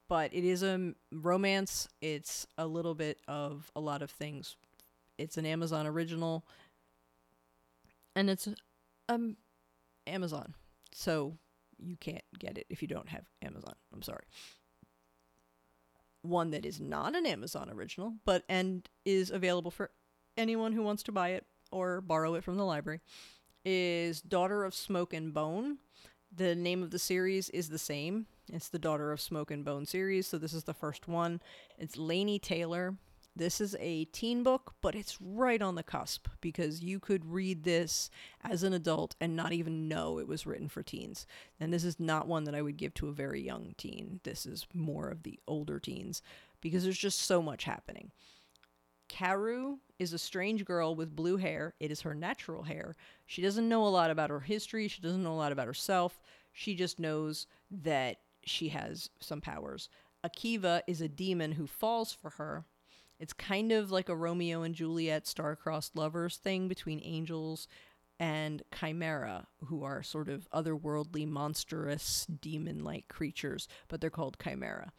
But 0.09 0.33
it 0.33 0.43
is 0.43 0.61
a 0.61 0.93
romance. 1.11 1.87
It's 2.01 2.45
a 2.57 2.67
little 2.67 2.95
bit 2.95 3.19
of 3.27 3.71
a 3.75 3.79
lot 3.79 4.01
of 4.01 4.11
things. 4.11 4.57
It's 5.17 5.37
an 5.37 5.45
Amazon 5.45 5.87
original, 5.87 6.45
and 8.15 8.29
it's 8.29 8.47
um 9.07 9.37
Amazon, 10.07 10.55
so 10.93 11.37
you 11.79 11.95
can't 11.95 12.23
get 12.37 12.57
it 12.57 12.65
if 12.69 12.81
you 12.81 12.87
don't 12.87 13.09
have 13.09 13.25
Amazon. 13.41 13.75
I'm 13.93 14.01
sorry. 14.01 14.23
One 16.21 16.51
that 16.51 16.65
is 16.65 16.79
not 16.79 17.15
an 17.15 17.25
Amazon 17.25 17.69
original, 17.71 18.13
but 18.25 18.43
and 18.47 18.87
is 19.05 19.31
available 19.31 19.71
for 19.71 19.91
anyone 20.37 20.73
who 20.73 20.83
wants 20.83 21.03
to 21.03 21.11
buy 21.11 21.29
it 21.29 21.45
or 21.71 22.01
borrow 22.01 22.35
it 22.35 22.43
from 22.43 22.57
the 22.57 22.65
library 22.65 22.99
is 23.63 24.21
Daughter 24.21 24.63
of 24.63 24.73
Smoke 24.73 25.13
and 25.13 25.33
Bone. 25.33 25.77
The 26.35 26.55
name 26.55 26.81
of 26.81 26.91
the 26.91 26.99
series 26.99 27.49
is 27.49 27.69
the 27.69 27.77
same. 27.77 28.25
It's 28.51 28.69
the 28.69 28.79
Daughter 28.79 29.11
of 29.11 29.21
Smoke 29.21 29.51
and 29.51 29.63
Bone 29.63 29.85
series, 29.85 30.27
so 30.27 30.37
this 30.37 30.53
is 30.53 30.63
the 30.63 30.73
first 30.73 31.07
one. 31.07 31.41
It's 31.77 31.95
Laini 31.95 32.41
Taylor. 32.41 32.95
This 33.35 33.61
is 33.61 33.77
a 33.79 34.05
teen 34.05 34.43
book, 34.43 34.73
but 34.81 34.93
it's 34.93 35.17
right 35.21 35.61
on 35.61 35.75
the 35.75 35.83
cusp 35.83 36.27
because 36.41 36.83
you 36.83 36.99
could 36.99 37.31
read 37.31 37.63
this 37.63 38.09
as 38.43 38.63
an 38.63 38.73
adult 38.73 39.15
and 39.21 39.35
not 39.35 39.53
even 39.53 39.87
know 39.87 40.19
it 40.19 40.27
was 40.27 40.45
written 40.45 40.67
for 40.67 40.83
teens. 40.83 41.25
And 41.59 41.71
this 41.71 41.85
is 41.85 41.99
not 41.99 42.27
one 42.27 42.43
that 42.43 42.55
I 42.55 42.61
would 42.61 42.75
give 42.75 42.93
to 42.95 43.07
a 43.07 43.13
very 43.13 43.41
young 43.41 43.73
teen. 43.77 44.19
This 44.23 44.45
is 44.45 44.67
more 44.73 45.07
of 45.07 45.23
the 45.23 45.39
older 45.47 45.79
teens 45.79 46.21
because 46.59 46.83
there's 46.83 46.97
just 46.97 47.19
so 47.19 47.41
much 47.41 47.63
happening. 47.63 48.11
Karou 49.07 49.77
is 49.97 50.13
a 50.13 50.17
strange 50.17 50.65
girl 50.65 50.95
with 50.95 51.15
blue 51.15 51.37
hair. 51.37 51.73
It 51.79 51.91
is 51.91 52.01
her 52.01 52.15
natural 52.15 52.63
hair. 52.63 52.95
She 53.27 53.41
doesn't 53.41 53.67
know 53.67 53.85
a 53.85 53.89
lot 53.89 54.11
about 54.11 54.29
her 54.29 54.39
history. 54.41 54.87
She 54.87 55.01
doesn't 55.01 55.23
know 55.23 55.33
a 55.33 55.35
lot 55.35 55.51
about 55.51 55.67
herself. 55.67 56.19
She 56.51 56.75
just 56.75 56.99
knows 56.99 57.47
that 57.69 58.17
she 58.45 58.69
has 58.69 59.09
some 59.19 59.41
powers. 59.41 59.89
Akiva 60.25 60.81
is 60.87 61.01
a 61.01 61.07
demon 61.07 61.53
who 61.53 61.67
falls 61.67 62.13
for 62.13 62.31
her. 62.31 62.65
It's 63.21 63.33
kind 63.33 63.71
of 63.71 63.91
like 63.91 64.09
a 64.09 64.15
Romeo 64.15 64.63
and 64.63 64.75
Juliet 64.75 65.27
star-crossed 65.27 65.95
lovers 65.95 66.37
thing 66.37 66.67
between 66.67 66.99
angels 67.03 67.67
and 68.19 68.63
chimera, 68.77 69.47
who 69.65 69.83
are 69.83 70.03
sort 70.03 70.27
of 70.27 70.49
otherworldly, 70.51 71.27
monstrous, 71.27 72.25
demon 72.25 72.83
like 72.83 73.07
creatures, 73.07 73.67
but 73.87 74.01
they're 74.01 74.09
called 74.09 74.37
chimera 74.43 74.91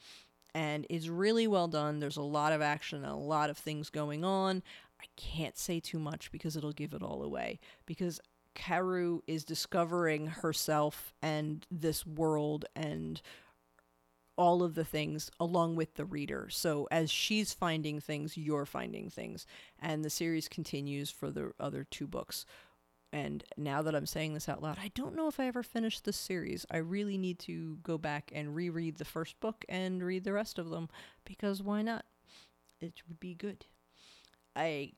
and 0.54 0.87
is 0.90 1.08
really 1.08 1.46
well 1.46 1.68
done. 1.68 1.98
There's 1.98 2.16
a 2.16 2.22
lot 2.22 2.52
of 2.52 2.61
action 2.61 3.04
and 3.04 3.12
a 3.12 3.16
lot 3.16 3.50
of 3.50 3.58
things 3.58 3.90
going 3.90 4.24
on. 4.24 4.62
I 5.00 5.06
can't 5.16 5.56
say 5.58 5.80
too 5.80 5.98
much 5.98 6.30
because 6.30 6.56
it'll 6.56 6.72
give 6.72 6.92
it 6.92 7.02
all 7.02 7.22
away. 7.22 7.58
Because 7.87 8.20
Karou 8.54 9.20
is 9.26 9.44
discovering 9.44 10.26
herself 10.26 11.14
and 11.22 11.66
this 11.70 12.06
world 12.06 12.66
and 12.76 13.22
all 14.37 14.62
of 14.62 14.75
the 14.75 14.85
things 14.85 15.31
along 15.38 15.77
with 15.77 15.95
the 15.95 16.05
reader. 16.05 16.49
So 16.51 16.88
as 16.90 17.11
she's 17.11 17.53
finding 17.53 18.01
things, 18.01 18.37
you're 18.37 18.66
finding 18.66 19.11
things. 19.11 19.47
And 19.81 20.05
the 20.05 20.11
series 20.11 20.49
continues 20.49 21.11
for 21.11 21.31
the 21.31 21.53
other 21.61 21.85
two 21.85 22.07
books. 22.07 22.47
And 23.12 23.45
now 23.59 23.83
that 23.83 23.95
I'm 23.95 24.07
saying 24.07 24.33
this 24.33 24.49
out 24.49 24.62
loud, 24.62 24.79
I 24.83 24.90
don't 24.95 25.14
know 25.14 25.29
if 25.29 25.38
I 25.38 25.47
ever 25.47 25.62
finished 25.62 26.05
this 26.05 26.16
series. 26.16 26.64
I 26.71 26.79
really 26.79 27.18
need 27.18 27.38
to 27.40 27.79
go 27.83 27.99
back 27.99 28.31
and 28.35 28.55
reread 28.55 28.97
the 28.97 29.05
first 29.05 29.38
book 29.38 29.66
and 29.68 30.03
read 30.03 30.25
the 30.25 30.33
rest 30.33 30.59
of 30.59 30.71
them 30.71 30.88
because 31.25 31.62
why 31.62 31.83
not? 31.83 32.07
It 32.81 33.03
would 33.07 33.21
be 33.21 33.35
good. 33.35 33.66
A 34.57 34.95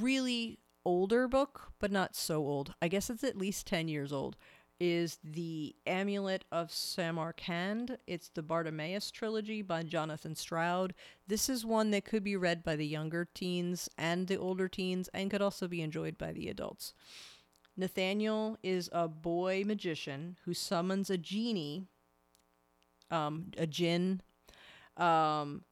really 0.00 0.58
older 0.84 1.28
book, 1.28 1.72
but 1.78 1.92
not 1.92 2.16
so 2.16 2.38
old. 2.38 2.74
I 2.80 2.88
guess 2.88 3.10
it's 3.10 3.22
at 3.22 3.36
least 3.36 3.66
10 3.66 3.88
years 3.88 4.12
old. 4.12 4.36
Is 4.84 5.18
the 5.22 5.76
Amulet 5.86 6.44
of 6.50 6.72
Samarkand. 6.72 7.98
It's 8.08 8.30
the 8.30 8.42
Bartimaeus 8.42 9.12
trilogy 9.12 9.62
by 9.62 9.84
Jonathan 9.84 10.34
Stroud. 10.34 10.92
This 11.28 11.48
is 11.48 11.64
one 11.64 11.92
that 11.92 12.04
could 12.04 12.24
be 12.24 12.34
read 12.34 12.64
by 12.64 12.74
the 12.74 12.84
younger 12.84 13.28
teens 13.32 13.88
and 13.96 14.26
the 14.26 14.36
older 14.36 14.66
teens 14.66 15.08
and 15.14 15.30
could 15.30 15.40
also 15.40 15.68
be 15.68 15.82
enjoyed 15.82 16.18
by 16.18 16.32
the 16.32 16.48
adults. 16.48 16.94
Nathaniel 17.76 18.58
is 18.64 18.90
a 18.92 19.06
boy 19.06 19.62
magician 19.64 20.36
who 20.46 20.52
summons 20.52 21.10
a 21.10 21.16
genie, 21.16 21.86
um, 23.08 23.52
a 23.56 23.68
jinn. 23.68 24.20
Um, 24.96 25.62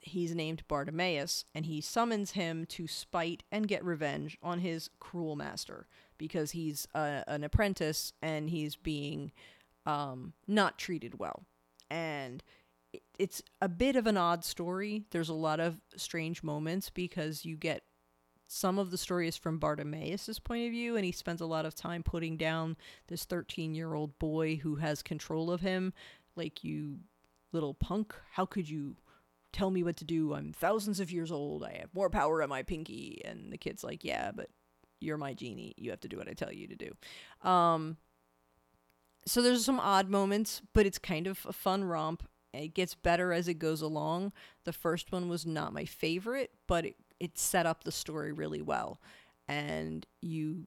he's 0.00 0.34
named 0.34 0.62
Bartimaeus, 0.68 1.44
and 1.54 1.66
he 1.66 1.82
summons 1.82 2.30
him 2.30 2.64
to 2.64 2.88
spite 2.88 3.42
and 3.52 3.68
get 3.68 3.84
revenge 3.84 4.38
on 4.42 4.60
his 4.60 4.88
cruel 5.00 5.36
master 5.36 5.86
because 6.20 6.50
he's 6.52 6.86
uh, 6.94 7.22
an 7.26 7.42
apprentice 7.42 8.12
and 8.22 8.50
he's 8.50 8.76
being 8.76 9.32
um, 9.86 10.34
not 10.46 10.78
treated 10.78 11.18
well. 11.18 11.46
And 11.90 12.44
it- 12.92 13.02
it's 13.18 13.42
a 13.62 13.68
bit 13.68 13.96
of 13.96 14.06
an 14.06 14.16
odd 14.18 14.44
story. 14.44 15.06
There's 15.10 15.30
a 15.30 15.34
lot 15.34 15.58
of 15.58 15.80
strange 15.96 16.42
moments 16.42 16.90
because 16.90 17.44
you 17.46 17.56
get 17.56 17.82
some 18.46 18.78
of 18.78 18.90
the 18.90 18.98
story 18.98 19.26
is 19.28 19.36
from 19.36 19.58
Bartimaeus' 19.58 20.38
point 20.40 20.66
of 20.66 20.72
view, 20.72 20.96
and 20.96 21.04
he 21.04 21.12
spends 21.12 21.40
a 21.40 21.46
lot 21.46 21.64
of 21.64 21.74
time 21.74 22.02
putting 22.02 22.36
down 22.36 22.76
this 23.06 23.24
13 23.24 23.74
year 23.74 23.94
old 23.94 24.18
boy 24.18 24.56
who 24.56 24.74
has 24.76 25.02
control 25.02 25.50
of 25.50 25.60
him. 25.62 25.92
Like, 26.36 26.62
you 26.62 26.98
little 27.52 27.74
punk, 27.74 28.14
how 28.32 28.44
could 28.46 28.68
you 28.68 28.96
tell 29.52 29.70
me 29.70 29.82
what 29.82 29.96
to 29.96 30.04
do? 30.04 30.34
I'm 30.34 30.52
thousands 30.52 31.00
of 31.00 31.10
years 31.10 31.30
old. 31.32 31.64
I 31.64 31.78
have 31.80 31.94
more 31.94 32.10
power 32.10 32.42
on 32.42 32.48
my 32.48 32.62
pinky. 32.62 33.22
And 33.24 33.52
the 33.52 33.58
kid's 33.58 33.82
like, 33.84 34.04
yeah, 34.04 34.30
but 34.34 34.50
you're 35.00 35.16
my 35.16 35.34
genie. 35.34 35.74
You 35.76 35.90
have 35.90 36.00
to 36.00 36.08
do 36.08 36.18
what 36.18 36.28
I 36.28 36.32
tell 36.32 36.52
you 36.52 36.68
to 36.68 36.76
do. 36.76 37.48
Um, 37.48 37.96
so 39.26 39.42
there's 39.42 39.64
some 39.64 39.80
odd 39.80 40.08
moments, 40.08 40.62
but 40.72 40.86
it's 40.86 40.98
kind 40.98 41.26
of 41.26 41.44
a 41.48 41.52
fun 41.52 41.84
romp. 41.84 42.22
It 42.52 42.74
gets 42.74 42.94
better 42.94 43.32
as 43.32 43.48
it 43.48 43.54
goes 43.54 43.82
along. 43.82 44.32
The 44.64 44.72
first 44.72 45.12
one 45.12 45.28
was 45.28 45.46
not 45.46 45.72
my 45.72 45.84
favorite, 45.84 46.50
but 46.66 46.84
it, 46.84 46.96
it 47.20 47.38
set 47.38 47.66
up 47.66 47.84
the 47.84 47.92
story 47.92 48.32
really 48.32 48.62
well. 48.62 49.00
And 49.48 50.06
you 50.20 50.66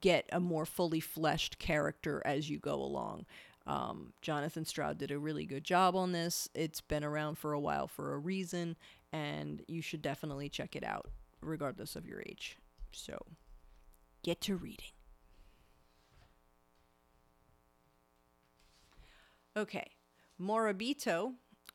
get 0.00 0.28
a 0.32 0.40
more 0.40 0.66
fully 0.66 1.00
fleshed 1.00 1.58
character 1.58 2.22
as 2.24 2.48
you 2.48 2.58
go 2.58 2.74
along. 2.74 3.26
Um, 3.66 4.12
Jonathan 4.22 4.64
Stroud 4.64 4.98
did 4.98 5.10
a 5.10 5.18
really 5.18 5.46
good 5.46 5.64
job 5.64 5.94
on 5.94 6.12
this. 6.12 6.48
It's 6.54 6.80
been 6.80 7.04
around 7.04 7.38
for 7.38 7.52
a 7.52 7.60
while 7.60 7.86
for 7.86 8.14
a 8.14 8.18
reason, 8.18 8.76
and 9.12 9.62
you 9.68 9.82
should 9.82 10.02
definitely 10.02 10.48
check 10.48 10.76
it 10.76 10.84
out, 10.84 11.10
regardless 11.40 11.96
of 11.96 12.06
your 12.06 12.20
age. 12.20 12.56
So, 12.92 13.24
get 14.22 14.40
to 14.42 14.56
reading. 14.56 14.92
Okay, 19.56 19.90
Moribito, 20.40 21.34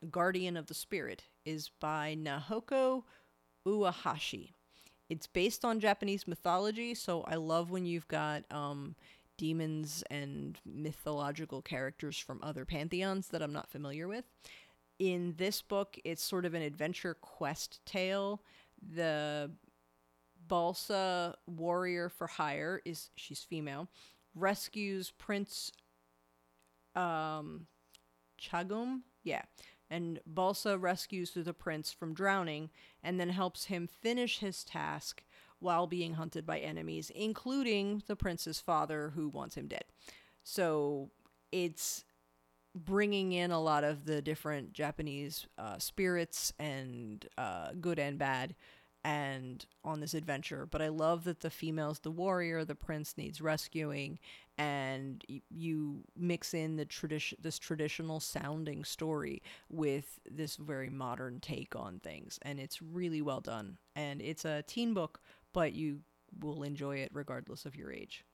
Guardian 0.09 0.55
of 0.55 0.67
the 0.67 0.73
Spirit, 0.73 1.23
is 1.45 1.69
by 1.79 2.15
Nahoko 2.17 3.03
Uehashi. 3.67 4.51
It's 5.09 5.27
based 5.27 5.63
on 5.63 5.79
Japanese 5.79 6.27
mythology, 6.27 6.95
so 6.95 7.23
I 7.27 7.35
love 7.35 7.69
when 7.69 7.85
you've 7.85 8.07
got 8.07 8.43
um, 8.49 8.95
demons 9.37 10.03
and 10.09 10.57
mythological 10.65 11.61
characters 11.61 12.17
from 12.17 12.39
other 12.41 12.65
pantheons 12.65 13.27
that 13.27 13.41
I'm 13.41 13.53
not 13.53 13.69
familiar 13.69 14.07
with. 14.07 14.25
In 14.97 15.35
this 15.37 15.61
book, 15.61 15.99
it's 16.03 16.23
sort 16.23 16.45
of 16.45 16.53
an 16.53 16.61
adventure 16.61 17.13
quest 17.13 17.85
tale. 17.85 18.41
The 18.95 19.51
Balsa 20.47 21.35
warrior 21.47 22.09
for 22.09 22.27
hire 22.27 22.81
is 22.85 23.09
she's 23.15 23.43
female, 23.43 23.89
rescues 24.33 25.11
Prince 25.17 25.71
um 26.95 27.67
Chagum, 28.39 29.01
yeah. 29.23 29.43
And 29.89 30.19
Balsa 30.25 30.77
rescues 30.77 31.31
the 31.31 31.53
prince 31.53 31.91
from 31.91 32.13
drowning 32.13 32.69
and 33.03 33.19
then 33.19 33.29
helps 33.29 33.65
him 33.65 33.87
finish 33.87 34.39
his 34.39 34.63
task 34.63 35.23
while 35.59 35.87
being 35.87 36.15
hunted 36.15 36.45
by 36.45 36.59
enemies, 36.59 37.11
including 37.13 38.03
the 38.07 38.15
prince's 38.15 38.59
father 38.59 39.13
who 39.15 39.29
wants 39.29 39.55
him 39.55 39.67
dead. 39.67 39.85
So 40.43 41.11
it's 41.51 42.03
bringing 42.73 43.31
in 43.31 43.51
a 43.51 43.61
lot 43.61 43.83
of 43.83 44.05
the 44.05 44.21
different 44.21 44.73
Japanese 44.73 45.47
uh, 45.57 45.77
spirits 45.77 46.51
and 46.59 47.25
uh, 47.37 47.69
good 47.79 47.99
and 47.99 48.17
bad 48.17 48.55
and 49.05 49.67
on 49.83 49.99
this 49.99 50.15
adventure 50.15 50.65
but 50.65 50.81
i 50.81 50.87
love 50.87 51.25
that 51.25 51.41
the 51.41 51.49
female's 51.49 51.99
the 51.99 52.09
warrior 52.09 52.65
the 52.65 52.73
prince 52.73 53.13
needs 53.17 53.39
rescuing 53.39 54.17
and 54.57 55.23
y- 55.29 55.41
you 55.49 56.03
mix 56.15 56.53
in 56.53 56.75
the 56.75 56.85
tradition 56.85 57.37
this 57.41 57.59
traditional 57.59 58.19
sounding 58.19 58.83
story 58.83 59.41
with 59.69 60.19
this 60.29 60.55
very 60.55 60.89
modern 60.89 61.39
take 61.39 61.75
on 61.75 61.99
things 61.99 62.39
and 62.43 62.59
it's 62.59 62.81
really 62.81 63.21
well 63.21 63.41
done. 63.41 63.77
And 63.95 64.21
it's 64.21 64.45
a 64.45 64.63
teen 64.63 64.93
book 64.93 65.19
but 65.53 65.73
you 65.73 66.01
will 66.39 66.63
enjoy 66.63 66.97
it 66.97 67.11
regardless 67.13 67.65
of 67.65 67.75
your 67.75 67.91
age. 67.91 68.25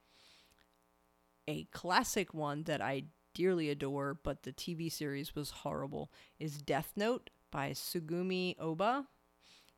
A 1.47 1.65
classic 1.65 2.33
one 2.33 2.63
that 2.63 2.81
i 2.81 3.03
dearly 3.33 3.69
adore 3.69 4.13
but 4.13 4.43
the 4.43 4.51
tv 4.51 4.91
series 4.91 5.33
was 5.33 5.51
horrible 5.51 6.11
is 6.37 6.61
death 6.61 6.91
note 6.97 7.29
by 7.49 7.71
Tsugumi 7.71 8.57
Ohba 8.57 9.05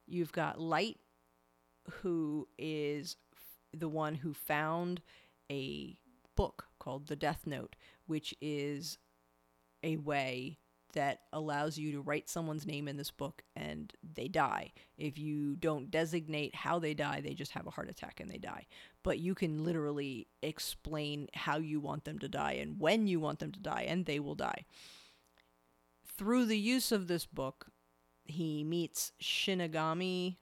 You've 0.08 0.32
got 0.32 0.60
Light, 0.60 0.98
who 2.02 2.48
is 2.58 3.16
f- 3.34 3.80
the 3.80 3.90
one 3.90 4.16
who 4.16 4.34
found 4.34 5.02
a 5.52 5.98
book 6.36 6.66
called 6.80 7.08
The 7.08 7.16
Death 7.16 7.46
Note, 7.46 7.76
which 8.06 8.34
is 8.42 8.98
a 9.84 9.98
way 9.98 10.60
that 10.94 11.22
allows 11.34 11.78
you 11.78 11.92
to 11.92 12.02
write 12.02 12.30
someone's 12.30 12.66
name 12.66 12.88
in 12.88 12.98
this 12.98 13.12
book 13.12 13.44
and 13.56 13.92
they 14.14 14.28
die. 14.28 14.72
If 14.98 15.18
you 15.18 15.56
don't 15.56 15.92
designate 15.92 16.56
how 16.56 16.80
they 16.80 16.94
die, 16.94 17.22
they 17.22 17.34
just 17.34 17.52
have 17.52 17.68
a 17.68 17.72
heart 17.72 17.90
attack 17.90 18.20
and 18.20 18.30
they 18.30 18.38
die. 18.38 18.68
But 19.02 19.20
you 19.20 19.36
can 19.36 19.64
literally 19.64 20.28
explain 20.42 21.28
how 21.34 21.58
you 21.58 21.80
want 21.80 22.06
them 22.06 22.20
to 22.20 22.30
die 22.30 22.54
and 22.54 22.80
when 22.80 23.08
you 23.08 23.20
want 23.20 23.40
them 23.40 23.52
to 23.52 23.60
die, 23.60 23.86
and 23.88 24.06
they 24.06 24.20
will 24.20 24.36
die. 24.36 24.66
Through 26.06 26.46
the 26.46 26.60
use 26.60 26.92
of 26.92 27.08
this 27.08 27.26
book, 27.26 27.68
he 28.26 28.64
meets 28.64 29.12
Shinigami. 29.22 30.38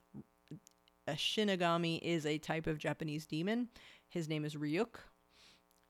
A 1.07 1.13
Shinigami 1.13 1.99
is 2.01 2.25
a 2.25 2.37
type 2.37 2.67
of 2.67 2.77
Japanese 2.77 3.25
demon. 3.25 3.69
His 4.07 4.29
name 4.29 4.45
is 4.45 4.55
Ryuk. 4.55 4.95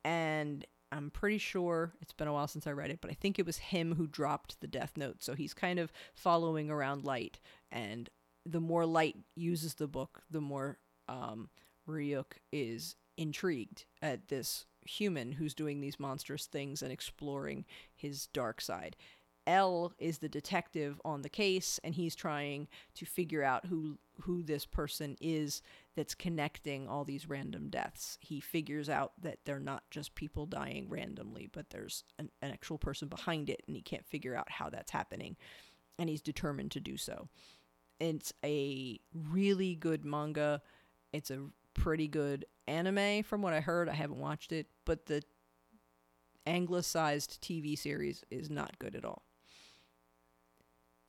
And 0.03 0.65
I'm 0.91 1.09
pretty 1.09 1.37
sure 1.37 1.93
it's 2.01 2.13
been 2.13 2.27
a 2.27 2.33
while 2.33 2.47
since 2.47 2.67
I 2.67 2.71
read 2.71 2.91
it, 2.91 2.99
but 3.01 3.11
I 3.11 3.13
think 3.13 3.37
it 3.39 3.45
was 3.45 3.57
him 3.57 3.95
who 3.95 4.07
dropped 4.07 4.59
the 4.59 4.67
death 4.67 4.93
note. 4.97 5.23
So 5.23 5.35
he's 5.35 5.53
kind 5.53 5.79
of 5.79 5.91
following 6.13 6.69
around 6.69 7.03
Light. 7.03 7.39
And 7.71 8.09
the 8.45 8.59
more 8.59 8.85
Light 8.85 9.17
uses 9.35 9.75
the 9.75 9.87
book, 9.87 10.23
the 10.29 10.41
more 10.41 10.79
um, 11.07 11.49
Ryuk 11.87 12.37
is 12.51 12.95
intrigued 13.17 13.85
at 14.01 14.29
this 14.29 14.65
human 14.85 15.33
who's 15.33 15.53
doing 15.53 15.79
these 15.79 15.99
monstrous 15.99 16.45
things 16.45 16.81
and 16.81 16.91
exploring 16.91 17.65
his 17.95 18.27
dark 18.27 18.61
side. 18.61 18.95
L 19.47 19.93
is 19.97 20.19
the 20.19 20.29
detective 20.29 21.01
on 21.03 21.21
the 21.21 21.29
case, 21.29 21.79
and 21.83 21.95
he's 21.95 22.15
trying 22.15 22.67
to 22.95 23.05
figure 23.05 23.43
out 23.43 23.65
who 23.65 23.97
who 24.21 24.43
this 24.43 24.65
person 24.65 25.17
is 25.19 25.63
that's 25.95 26.13
connecting 26.13 26.87
all 26.87 27.03
these 27.03 27.27
random 27.27 27.69
deaths. 27.69 28.19
He 28.21 28.39
figures 28.39 28.87
out 28.87 29.13
that 29.19 29.39
they're 29.45 29.59
not 29.59 29.83
just 29.89 30.13
people 30.13 30.45
dying 30.45 30.87
randomly, 30.89 31.49
but 31.51 31.71
there's 31.71 32.03
an, 32.19 32.29
an 32.41 32.51
actual 32.51 32.77
person 32.77 33.07
behind 33.07 33.49
it, 33.49 33.63
and 33.65 33.75
he 33.75 33.81
can't 33.81 34.05
figure 34.05 34.35
out 34.35 34.51
how 34.51 34.69
that's 34.69 34.91
happening, 34.91 35.35
and 35.97 36.07
he's 36.07 36.21
determined 36.21 36.71
to 36.71 36.79
do 36.79 36.97
so. 36.97 37.27
It's 37.99 38.33
a 38.43 38.99
really 39.13 39.75
good 39.75 40.05
manga. 40.05 40.61
It's 41.13 41.31
a 41.31 41.47
pretty 41.73 42.07
good 42.07 42.45
anime, 42.67 43.23
from 43.23 43.41
what 43.41 43.53
I 43.53 43.59
heard. 43.59 43.89
I 43.89 43.93
haven't 43.93 44.19
watched 44.19 44.51
it, 44.51 44.67
but 44.85 45.07
the 45.07 45.23
anglicized 46.45 47.41
TV 47.41 47.77
series 47.77 48.23
is 48.29 48.49
not 48.49 48.77
good 48.79 48.95
at 48.95 49.05
all. 49.05 49.23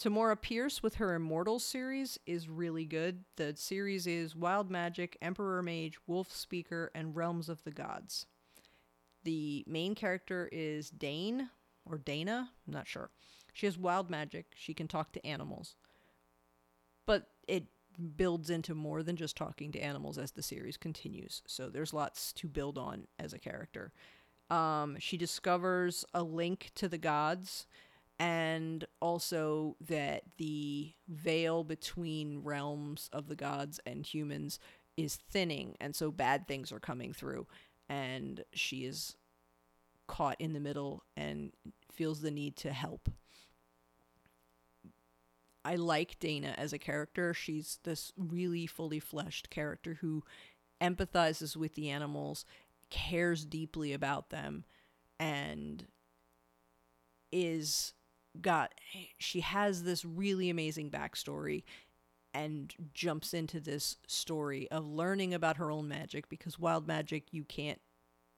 Tamora 0.03 0.35
Pierce 0.35 0.83
with 0.83 0.97
her 0.97 1.15
Immortals 1.15 1.63
series 1.63 2.19
is 2.27 2.49
really 2.49 2.85
good. 2.85 3.23
The 3.37 3.55
series 3.55 4.09
is 4.09 4.35
Wild 4.35 4.69
Magic, 4.69 5.17
Emperor 5.23 5.63
Mage, 5.63 5.97
Wolf 6.09 6.35
Speaker, 6.35 6.91
and 6.93 7.15
Realms 7.15 7.49
of 7.49 7.63
the 7.63 7.71
Gods. 7.71 8.27
The 9.23 9.63
main 9.69 9.95
character 9.95 10.49
is 10.51 10.91
Daine 10.91 11.51
or 11.89 11.99
Dana, 11.99 12.51
I'm 12.67 12.75
not 12.75 12.89
sure. 12.89 13.11
She 13.53 13.67
has 13.67 13.79
wild 13.79 14.11
magic. 14.11 14.47
She 14.57 14.75
can 14.75 14.89
talk 14.89 15.13
to 15.13 15.25
animals. 15.25 15.77
But 17.07 17.29
it 17.47 17.67
builds 18.17 18.51
into 18.51 18.75
more 18.75 19.05
than 19.05 19.15
just 19.15 19.37
talking 19.37 19.71
to 19.71 19.79
animals 19.79 20.19
as 20.19 20.33
the 20.33 20.43
series 20.43 20.77
continues. 20.77 21.43
So 21.47 21.69
there's 21.69 21.95
lots 21.95 22.33
to 22.33 22.49
build 22.49 22.77
on 22.77 23.07
as 23.21 23.33
a 23.33 23.39
character. 23.39 23.93
Um, 24.51 24.97
she 24.99 25.17
discovers 25.17 26.05
a 26.13 26.25
link 26.25 26.73
to 26.75 26.89
the 26.89 26.99
gods 26.99 27.67
and 28.23 28.85
also 29.01 29.75
that 29.81 30.23
the 30.37 30.93
veil 31.09 31.65
between 31.65 32.39
realms 32.45 33.11
of 33.13 33.27
the 33.27 33.35
gods 33.35 33.81
and 33.85 34.07
humans 34.07 34.61
is 34.97 35.17
thinning 35.17 35.75
and 35.81 35.97
so 35.97 36.13
bad 36.13 36.47
things 36.47 36.71
are 36.71 36.79
coming 36.79 37.13
through 37.13 37.49
and 37.89 38.45
she 38.53 38.85
is 38.85 39.17
caught 40.07 40.41
in 40.41 40.53
the 40.53 40.61
middle 40.61 41.03
and 41.17 41.51
feels 41.91 42.21
the 42.21 42.31
need 42.31 42.55
to 42.57 42.73
help 42.73 43.09
I 45.65 45.77
like 45.77 46.19
Dana 46.19 46.55
as 46.59 46.73
a 46.73 46.79
character. 46.79 47.33
She's 47.33 47.79
this 47.85 48.13
really 48.17 48.67
fully 48.67 48.99
fleshed 48.99 49.49
character 49.49 49.99
who 50.01 50.25
empathizes 50.81 51.57
with 51.57 51.77
the 51.77 51.89
animals, 51.89 52.45
cares 52.91 53.45
deeply 53.45 53.93
about 53.93 54.31
them, 54.31 54.65
and 55.21 55.87
is 57.31 57.95
got 58.41 58.73
she 59.19 59.41
has 59.41 59.83
this 59.83 60.05
really 60.05 60.49
amazing 60.49 60.91
backstory 60.91 61.65
and 62.35 62.73
jumps 62.95 63.35
into 63.35 63.61
this 63.61 63.99
story 64.07 64.71
of 64.71 64.87
learning 64.87 65.35
about 65.35 65.59
her 65.59 65.71
own 65.71 65.87
magic 65.87 66.29
because 66.29 66.59
wild 66.59 66.87
magic 66.87 67.25
you 67.31 67.45
can't 67.45 67.81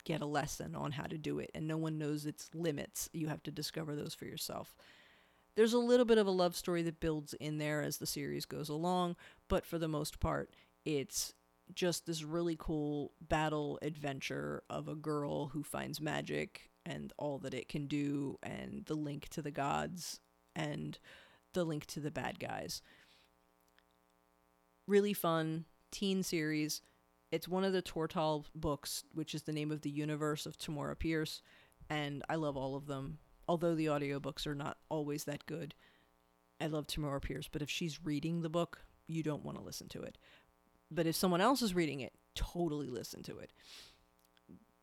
get 0.05 0.21
a 0.21 0.27
lesson 0.27 0.75
on 0.75 0.93
how 0.93 1.05
to 1.05 1.19
do 1.19 1.39
it, 1.39 1.51
and 1.55 1.67
no 1.67 1.77
one 1.77 1.99
knows 1.99 2.27
its 2.27 2.51
limits. 2.55 3.09
You 3.13 3.29
have 3.29 3.43
to 3.45 3.51
discover 3.51 3.97
those 3.97 4.15
for 4.15 4.27
yourself. 4.27 4.77
There's 5.57 5.73
a 5.73 5.79
little 5.79 6.05
bit 6.05 6.19
of 6.19 6.27
a 6.27 6.33
love 6.33 6.57
story 6.57 6.83
that 6.83 7.01
builds 7.01 7.33
in 7.35 7.59
there 7.59 7.83
as 7.83 7.99
the 7.99 8.07
series 8.07 8.45
goes 8.45 8.69
along, 8.69 9.17
but 9.49 9.65
for 9.65 9.79
the 9.79 9.89
most 9.89 10.21
part, 10.21 10.51
it's 10.85 11.33
just 11.75 12.07
this 12.07 12.23
really 12.23 12.57
cool 12.59 13.13
battle 13.21 13.79
adventure 13.81 14.63
of 14.69 14.89
a 14.89 14.95
girl 14.95 15.49
who 15.49 15.63
finds 15.63 16.01
magic 16.01 16.71
and 16.87 17.13
all 17.19 17.39
that 17.39 17.55
it 17.55 17.69
can 17.69 17.87
do, 17.87 18.39
and 18.43 18.85
the 18.87 18.95
link 18.95 19.29
to 19.31 19.43
the 19.43 19.51
gods, 19.51 20.21
and 20.55 20.99
the 21.53 21.65
link 21.65 21.87
to 21.87 22.01
the 22.01 22.11
bad 22.11 22.39
guys. 22.39 22.83
Really 24.87 25.15
fun 25.15 25.65
teen 25.91 26.23
series. 26.23 26.83
It's 27.31 27.49
one 27.49 27.65
of 27.65 27.73
the 27.73 27.83
Tortall 27.83 28.45
books, 28.55 29.05
which 29.13 29.35
is 29.35 29.43
the 29.43 29.53
name 29.53 29.71
of 29.71 29.81
the 29.81 29.91
universe 29.91 30.47
of 30.47 30.59
Tamora 30.59 30.99
Pierce, 30.99 31.43
and 31.89 32.23
I 32.29 32.37
love 32.37 32.57
all 32.57 32.77
of 32.77 32.87
them. 32.87 33.19
Although 33.47 33.75
the 33.75 33.87
audiobooks 33.87 34.47
are 34.47 34.55
not 34.55 34.79
always 34.89 35.25
that 35.25 35.47
good. 35.47 35.75
I 36.61 36.67
love 36.67 36.87
Tamora 36.87 37.21
Pierce, 37.21 37.49
but 37.51 37.63
if 37.63 37.71
she's 37.71 38.05
reading 38.05 38.43
the 38.43 38.49
book, 38.49 38.81
you 39.07 39.23
don't 39.23 39.45
want 39.45 39.59
to 39.59 39.65
listen 39.65 39.89
to 39.89 40.03
it. 40.03 40.17
But 40.91 41.07
if 41.07 41.17
someone 41.17 41.41
else 41.41 41.61
is 41.61 41.75
reading 41.75 42.01
it, 42.01 42.13
totally 42.35 42.89
listen 42.89 43.23
to 43.25 43.39
it. 43.39 43.53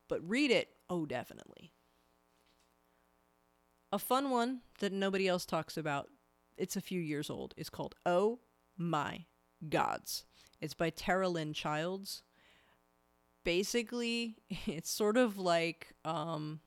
But 0.08 0.28
read 0.28 0.52
it, 0.52 0.70
oh, 0.90 1.06
definitely. 1.06 1.72
A 3.92 4.00
fun 4.00 4.30
one 4.30 4.62
that 4.80 4.94
nobody 4.94 5.28
else 5.28 5.46
talks 5.46 5.76
about, 5.76 6.10
it's 6.58 6.76
a 6.76 6.82
few 6.82 7.02
years 7.02 7.30
old, 7.30 7.54
is 7.58 7.70
called 7.70 7.96
Oh 8.06 8.40
My 8.78 9.26
Gods. 9.68 10.26
It's 10.62 10.74
by 10.74 10.92
Tera 10.92 11.28
Lynn 11.28 11.54
Childs. 11.54 12.24
Basically, 13.44 14.38
it's 14.66 14.90
sort 14.90 15.18
of 15.18 15.38
like 15.38 15.94
um 16.06 16.62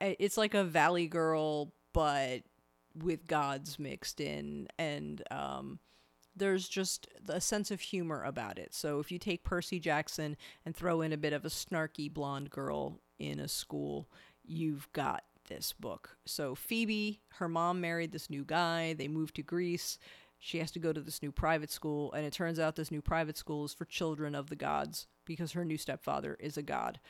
it's 0.00 0.36
like 0.36 0.54
a 0.54 0.64
Valley 0.64 1.06
Girl 1.06 1.72
but 1.92 2.42
with 2.94 3.26
gods 3.26 3.78
mixed 3.78 4.20
in 4.20 4.66
and 4.78 5.22
um 5.30 5.78
there's 6.34 6.68
just 6.68 7.08
a 7.28 7.40
sense 7.40 7.70
of 7.70 7.80
humor 7.80 8.22
about 8.22 8.58
it. 8.58 8.72
So 8.72 9.00
if 9.00 9.10
you 9.10 9.18
take 9.18 9.42
Percy 9.42 9.80
Jackson 9.80 10.36
and 10.64 10.74
throw 10.74 11.00
in 11.00 11.12
a 11.12 11.16
bit 11.16 11.32
of 11.32 11.44
a 11.44 11.48
snarky 11.48 12.12
blonde 12.12 12.50
girl 12.50 13.00
in 13.18 13.40
a 13.40 13.48
school, 13.48 14.08
you've 14.48 14.90
got 14.92 15.24
this 15.48 15.72
book. 15.72 16.16
So 16.26 16.54
Phoebe, 16.54 17.20
her 17.34 17.48
mom 17.48 17.80
married 17.80 18.12
this 18.12 18.30
new 18.30 18.44
guy, 18.44 18.94
they 18.94 19.08
moved 19.08 19.36
to 19.36 19.42
Greece. 19.42 19.98
She 20.38 20.58
has 20.58 20.70
to 20.72 20.78
go 20.78 20.92
to 20.92 21.00
this 21.00 21.22
new 21.22 21.32
private 21.32 21.70
school, 21.70 22.12
and 22.12 22.24
it 22.24 22.32
turns 22.32 22.60
out 22.60 22.76
this 22.76 22.92
new 22.92 23.02
private 23.02 23.36
school 23.36 23.64
is 23.64 23.74
for 23.74 23.84
children 23.84 24.34
of 24.34 24.48
the 24.48 24.56
gods 24.56 25.08
because 25.24 25.52
her 25.52 25.64
new 25.64 25.76
stepfather 25.76 26.36
is 26.38 26.56
a 26.56 26.62
god. 26.62 27.00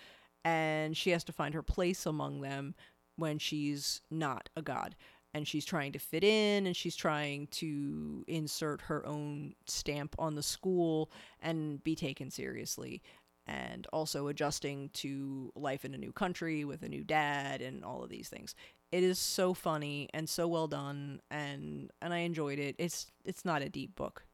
And 0.44 0.96
she 0.96 1.10
has 1.10 1.24
to 1.24 1.32
find 1.32 1.52
her 1.54 1.62
place 1.62 2.06
among 2.06 2.40
them 2.40 2.74
when 3.16 3.38
she's 3.38 4.00
not 4.10 4.48
a 4.56 4.62
god 4.62 4.94
and 5.34 5.46
she's 5.46 5.64
trying 5.64 5.92
to 5.92 5.98
fit 5.98 6.24
in 6.24 6.66
and 6.66 6.74
she's 6.74 6.96
trying 6.96 7.46
to 7.48 8.24
insert 8.26 8.80
her 8.82 9.04
own 9.06 9.54
stamp 9.66 10.14
on 10.18 10.34
the 10.34 10.42
school 10.42 11.10
and 11.40 11.82
be 11.84 11.94
taken 11.94 12.30
seriously 12.30 13.02
and 13.48 13.86
also 13.92 14.28
adjusting 14.28 14.90
to 14.90 15.50
life 15.56 15.84
in 15.84 15.94
a 15.94 15.98
new 15.98 16.12
country 16.12 16.64
with 16.64 16.82
a 16.82 16.88
new 16.88 17.02
dad 17.02 17.62
and 17.62 17.82
all 17.82 18.04
of 18.04 18.10
these 18.10 18.28
things. 18.28 18.54
It 18.92 19.02
is 19.02 19.18
so 19.18 19.54
funny 19.54 20.08
and 20.12 20.28
so 20.28 20.46
well 20.46 20.68
done 20.68 21.20
and 21.30 21.90
and 22.00 22.12
I 22.12 22.18
enjoyed 22.18 22.58
it. 22.58 22.76
It's 22.78 23.10
it's 23.24 23.44
not 23.44 23.62
a 23.62 23.68
deep 23.68 23.96
book. 23.96 24.24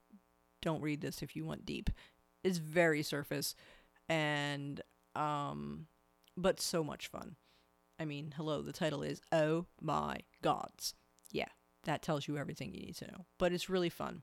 Don't 0.62 0.82
read 0.82 1.00
this 1.00 1.22
if 1.22 1.36
you 1.36 1.44
want 1.44 1.64
deep. 1.64 1.90
It's 2.42 2.58
very 2.58 3.02
surface 3.02 3.54
and 4.08 4.80
um 5.14 5.86
but 6.36 6.60
so 6.60 6.82
much 6.82 7.06
fun. 7.06 7.36
I 7.98 8.04
mean, 8.04 8.34
hello, 8.36 8.62
the 8.62 8.72
title 8.72 9.04
is 9.04 9.22
Oh 9.30 9.66
My 9.80 10.18
Gods. 10.42 10.94
Yeah, 11.30 11.48
that 11.84 12.02
tells 12.02 12.26
you 12.26 12.36
everything 12.36 12.74
you 12.74 12.80
need 12.80 12.96
to 12.96 13.06
know. 13.06 13.26
But 13.38 13.52
it's 13.52 13.70
really 13.70 13.88
fun. 13.88 14.22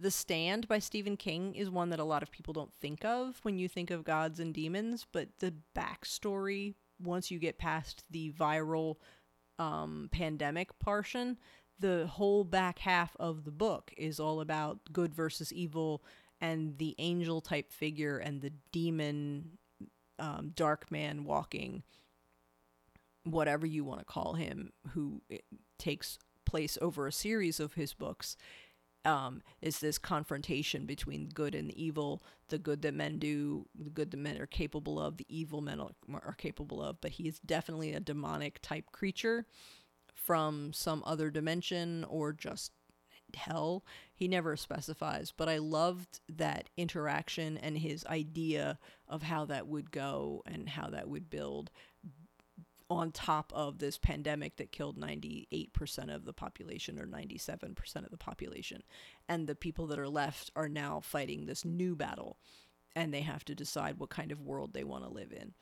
The 0.00 0.10
Stand 0.12 0.68
by 0.68 0.78
Stephen 0.78 1.16
King 1.16 1.54
is 1.56 1.70
one 1.70 1.90
that 1.90 1.98
a 1.98 2.04
lot 2.04 2.22
of 2.22 2.30
people 2.30 2.54
don't 2.54 2.72
think 2.74 3.04
of 3.04 3.40
when 3.42 3.58
you 3.58 3.68
think 3.68 3.90
of 3.90 4.04
gods 4.04 4.38
and 4.38 4.54
demons, 4.54 5.06
but 5.10 5.28
the 5.40 5.54
backstory, 5.76 6.74
once 7.02 7.30
you 7.30 7.40
get 7.40 7.58
past 7.58 8.04
the 8.10 8.30
viral 8.32 8.96
um, 9.58 10.08
pandemic 10.12 10.78
portion, 10.78 11.36
the 11.80 12.06
whole 12.06 12.44
back 12.44 12.78
half 12.78 13.16
of 13.18 13.44
the 13.44 13.50
book 13.50 13.92
is 13.96 14.20
all 14.20 14.40
about 14.40 14.78
good 14.92 15.12
versus 15.12 15.52
evil 15.52 16.04
and 16.40 16.78
the 16.78 16.94
angel 16.98 17.40
type 17.40 17.72
figure 17.72 18.18
and 18.18 18.40
the 18.40 18.52
demon 18.70 19.58
um, 20.20 20.52
dark 20.54 20.90
man 20.92 21.24
walking 21.24 21.82
whatever 23.24 23.66
you 23.66 23.84
want 23.84 24.00
to 24.00 24.04
call 24.04 24.34
him, 24.34 24.72
who 24.90 25.22
takes 25.78 26.18
place 26.44 26.78
over 26.80 27.06
a 27.06 27.12
series 27.12 27.60
of 27.60 27.74
his 27.74 27.92
books, 27.94 28.36
um, 29.08 29.42
is 29.62 29.80
this 29.80 29.98
confrontation 29.98 30.84
between 30.84 31.30
good 31.30 31.54
and 31.54 31.72
evil, 31.72 32.22
the 32.48 32.58
good 32.58 32.82
that 32.82 32.94
men 32.94 33.18
do, 33.18 33.66
the 33.74 33.90
good 33.90 34.10
that 34.10 34.18
men 34.18 34.38
are 34.38 34.46
capable 34.46 35.00
of, 35.00 35.16
the 35.16 35.26
evil 35.28 35.62
men 35.62 35.80
are, 35.80 35.92
are 36.12 36.34
capable 36.34 36.82
of. 36.82 37.00
But 37.00 37.12
he 37.12 37.26
is 37.26 37.38
definitely 37.40 37.94
a 37.94 38.00
demonic 38.00 38.60
type 38.60 38.92
creature 38.92 39.46
from 40.14 40.72
some 40.74 41.02
other 41.06 41.30
dimension 41.30 42.04
or 42.04 42.32
just 42.32 42.72
hell. 43.34 43.84
He 44.14 44.28
never 44.28 44.56
specifies, 44.56 45.32
but 45.34 45.48
I 45.48 45.58
loved 45.58 46.20
that 46.28 46.68
interaction 46.76 47.56
and 47.56 47.78
his 47.78 48.04
idea 48.06 48.78
of 49.06 49.22
how 49.22 49.46
that 49.46 49.66
would 49.66 49.90
go 49.90 50.42
and 50.46 50.68
how 50.68 50.90
that 50.90 51.08
would 51.08 51.30
build 51.30 51.70
on 52.90 53.12
top 53.12 53.52
of 53.54 53.78
this 53.78 53.98
pandemic 53.98 54.56
that 54.56 54.72
killed 54.72 54.98
98% 54.98 56.14
of 56.14 56.24
the 56.24 56.32
population 56.32 56.98
or 56.98 57.06
97% 57.06 57.96
of 57.96 58.10
the 58.10 58.16
population. 58.16 58.82
And 59.28 59.46
the 59.46 59.54
people 59.54 59.86
that 59.88 59.98
are 59.98 60.08
left 60.08 60.50
are 60.56 60.68
now 60.68 61.00
fighting 61.00 61.44
this 61.44 61.64
new 61.64 61.94
battle 61.94 62.38
and 62.96 63.12
they 63.12 63.20
have 63.20 63.44
to 63.44 63.54
decide 63.54 63.98
what 63.98 64.10
kind 64.10 64.32
of 64.32 64.40
world 64.40 64.72
they 64.72 64.84
want 64.84 65.04
to 65.04 65.10
live 65.10 65.32
in. 65.32 65.52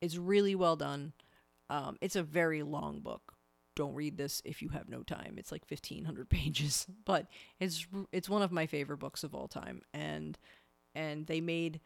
It's 0.00 0.16
really 0.16 0.54
well 0.54 0.76
done. 0.76 1.12
Um, 1.70 1.96
it's 2.00 2.16
a 2.16 2.22
very 2.22 2.62
long 2.62 3.00
book. 3.00 3.34
Don't 3.76 3.94
read 3.94 4.18
this 4.18 4.42
if 4.44 4.60
you 4.60 4.70
have 4.70 4.88
no 4.88 5.02
time. 5.02 5.36
It's 5.38 5.52
like 5.52 5.64
1500 5.66 6.28
pages, 6.28 6.86
but 7.04 7.28
it's 7.60 7.86
it's 8.10 8.28
one 8.28 8.42
of 8.42 8.52
my 8.52 8.66
favorite 8.66 8.98
books 8.98 9.24
of 9.24 9.34
all 9.34 9.48
time 9.48 9.82
and 9.94 10.38
and 10.94 11.26
they 11.26 11.40
made 11.40 11.80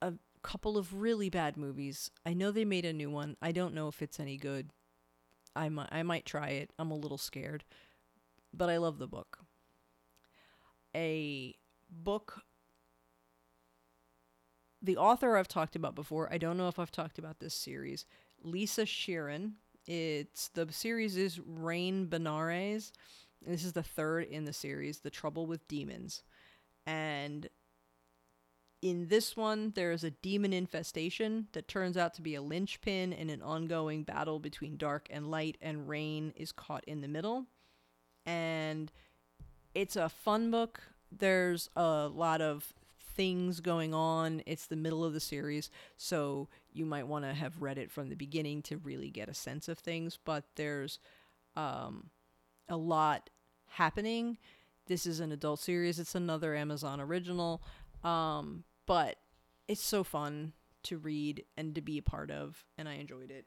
a 0.00 0.12
couple 0.42 0.76
of 0.76 0.94
really 0.94 1.30
bad 1.30 1.56
movies. 1.56 2.10
I 2.26 2.34
know 2.34 2.50
they 2.50 2.64
made 2.64 2.84
a 2.84 2.92
new 2.92 3.10
one. 3.10 3.36
I 3.40 3.52
don't 3.52 3.74
know 3.74 3.88
if 3.88 4.02
it's 4.02 4.20
any 4.20 4.36
good. 4.36 4.70
I 5.54 5.68
might 5.68 5.88
I 5.92 6.02
might 6.02 6.24
try 6.24 6.48
it. 6.48 6.70
I'm 6.78 6.90
a 6.90 6.96
little 6.96 7.18
scared. 7.18 7.64
But 8.52 8.68
I 8.68 8.76
love 8.78 8.98
the 8.98 9.06
book. 9.06 9.38
A 10.94 11.54
book 11.90 12.42
the 14.82 14.96
author 14.96 15.36
I've 15.36 15.48
talked 15.48 15.76
about 15.76 15.94
before. 15.94 16.28
I 16.32 16.38
don't 16.38 16.56
know 16.56 16.68
if 16.68 16.78
I've 16.78 16.90
talked 16.90 17.18
about 17.18 17.38
this 17.38 17.54
series. 17.54 18.04
Lisa 18.42 18.82
Shearin. 18.82 19.52
It's 19.86 20.48
the 20.48 20.72
series 20.72 21.16
is 21.16 21.40
Raine 21.40 22.06
Benares. 22.06 22.92
This 23.46 23.64
is 23.64 23.72
the 23.72 23.82
third 23.82 24.24
in 24.24 24.44
the 24.44 24.52
series, 24.52 25.00
The 25.00 25.10
Trouble 25.10 25.46
with 25.46 25.66
Demons. 25.68 26.22
And 26.86 27.48
in 28.82 29.06
this 29.06 29.36
one, 29.36 29.72
there 29.76 29.92
is 29.92 30.02
a 30.02 30.10
demon 30.10 30.52
infestation 30.52 31.46
that 31.52 31.68
turns 31.68 31.96
out 31.96 32.14
to 32.14 32.22
be 32.22 32.34
a 32.34 32.42
linchpin 32.42 33.12
in 33.12 33.30
an 33.30 33.40
ongoing 33.40 34.02
battle 34.02 34.40
between 34.40 34.76
dark 34.76 35.06
and 35.08 35.30
light, 35.30 35.56
and 35.62 35.88
Raine 35.88 36.32
is 36.36 36.50
caught 36.50 36.84
in 36.84 37.00
the 37.00 37.08
middle. 37.08 37.46
And 38.26 38.90
it's 39.72 39.94
a 39.94 40.08
fun 40.08 40.50
book. 40.50 40.82
There's 41.16 41.70
a 41.76 42.08
lot 42.08 42.40
of 42.40 42.74
things 43.14 43.60
going 43.60 43.94
on. 43.94 44.42
It's 44.46 44.66
the 44.66 44.74
middle 44.74 45.04
of 45.04 45.12
the 45.12 45.20
series, 45.20 45.70
so 45.96 46.48
you 46.72 46.84
might 46.84 47.06
want 47.06 47.24
to 47.24 47.34
have 47.34 47.62
read 47.62 47.78
it 47.78 47.90
from 47.90 48.08
the 48.08 48.16
beginning 48.16 48.62
to 48.62 48.78
really 48.78 49.10
get 49.10 49.28
a 49.28 49.34
sense 49.34 49.68
of 49.68 49.78
things, 49.78 50.18
but 50.24 50.44
there's 50.56 50.98
um, 51.54 52.10
a 52.68 52.76
lot 52.76 53.30
happening. 53.68 54.38
This 54.86 55.06
is 55.06 55.20
an 55.20 55.30
adult 55.30 55.60
series, 55.60 56.00
it's 56.00 56.16
another 56.16 56.56
Amazon 56.56 57.00
original. 57.00 57.62
Um, 58.02 58.64
but 58.86 59.16
it's 59.68 59.82
so 59.82 60.04
fun 60.04 60.52
to 60.84 60.98
read 60.98 61.44
and 61.56 61.74
to 61.74 61.80
be 61.80 61.98
a 61.98 62.02
part 62.02 62.30
of, 62.30 62.64
and 62.76 62.88
I 62.88 62.94
enjoyed 62.94 63.30
it. 63.30 63.46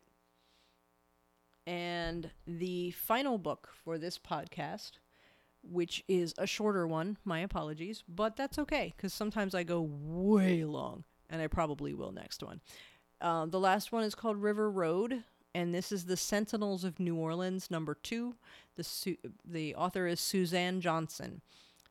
And 1.68 2.30
the 2.46 2.92
final 2.92 3.38
book 3.38 3.70
for 3.84 3.98
this 3.98 4.20
podcast, 4.20 4.92
which 5.64 6.04
is 6.08 6.34
a 6.38 6.46
shorter 6.46 6.88
one, 6.88 7.18
my 7.26 7.40
apologies, 7.40 8.04
but 8.08 8.36
that's 8.36 8.60
okay 8.60 8.94
because 8.96 9.14
sometimes 9.14 9.56
I 9.56 9.64
go 9.64 9.82
way 9.82 10.64
long, 10.64 11.04
and 11.30 11.42
I 11.42 11.48
probably 11.48 11.94
will 11.94 12.12
next 12.12 12.44
one. 12.44 12.62
Uh, 13.20 13.46
the 13.48 13.60
last 13.60 13.92
one 13.92 14.04
is 14.04 14.14
called 14.14 14.38
River 14.38 14.70
Road, 14.70 15.24
and 15.56 15.74
this 15.74 15.92
is 15.92 16.06
the 16.06 16.18
Sentinels 16.18 16.84
of 16.84 17.00
New 17.00 17.16
Orleans, 17.16 17.72
number 17.72 17.96
two. 17.96 18.36
The 18.76 18.84
su- 18.84 19.18
the 19.44 19.74
author 19.74 20.06
is 20.06 20.20
Suzanne 20.20 20.82
Johnson. 20.82 21.42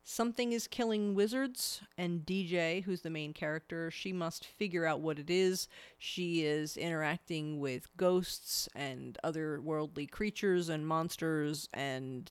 Something 0.07 0.53
is 0.53 0.69
killing 0.69 1.15
wizards, 1.15 1.81
and 1.97 2.27
DJ, 2.27 2.85
who's 2.85 3.01
the 3.01 3.09
main 3.09 3.33
character, 3.33 3.91
she 3.91 4.13
must 4.13 4.45
figure 4.45 4.85
out 4.85 5.01
what 5.01 5.19
it 5.19 5.31
is. 5.31 5.67
She 5.97 6.45
is 6.45 6.77
interacting 6.77 7.59
with 7.59 7.89
ghosts 7.97 8.69
and 8.75 9.17
other 9.25 9.63
worldly 9.63 10.07
creatures 10.07 10.69
and 10.69 10.87
monsters 10.87 11.69
and 11.73 12.31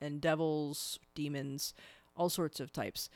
and 0.00 0.20
devils, 0.20 0.98
demons, 1.14 1.72
all 2.16 2.28
sorts 2.28 2.58
of 2.58 2.72
types. 2.72 3.08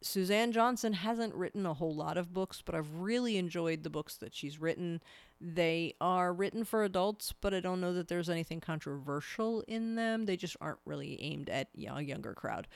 Suzanne 0.00 0.52
Johnson 0.52 0.92
hasn't 0.94 1.34
written 1.34 1.64
a 1.64 1.74
whole 1.74 1.94
lot 1.94 2.16
of 2.16 2.32
books, 2.32 2.62
but 2.64 2.74
I've 2.74 3.00
really 3.00 3.36
enjoyed 3.36 3.82
the 3.82 3.90
books 3.90 4.16
that 4.16 4.34
she's 4.34 4.60
written. 4.60 5.00
They 5.40 5.94
are 6.00 6.32
written 6.32 6.64
for 6.64 6.84
adults, 6.84 7.32
but 7.40 7.54
I 7.54 7.60
don't 7.60 7.80
know 7.80 7.92
that 7.94 8.08
there's 8.08 8.30
anything 8.30 8.60
controversial 8.60 9.62
in 9.68 9.94
them. 9.94 10.26
They 10.26 10.36
just 10.36 10.56
aren't 10.60 10.80
really 10.84 11.20
aimed 11.22 11.48
at 11.48 11.68
a 11.76 12.02
younger 12.02 12.34
crowd. 12.34 12.66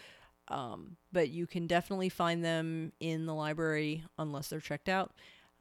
Um, 0.49 0.97
but 1.13 1.29
you 1.31 1.47
can 1.47 1.67
definitely 1.67 2.09
find 2.09 2.45
them 2.45 2.93
in 3.01 3.27
the 3.27 3.35
library 3.35 4.05
unless 4.19 4.49
they're 4.49 4.61
checked 4.61 4.89
out 4.89 5.13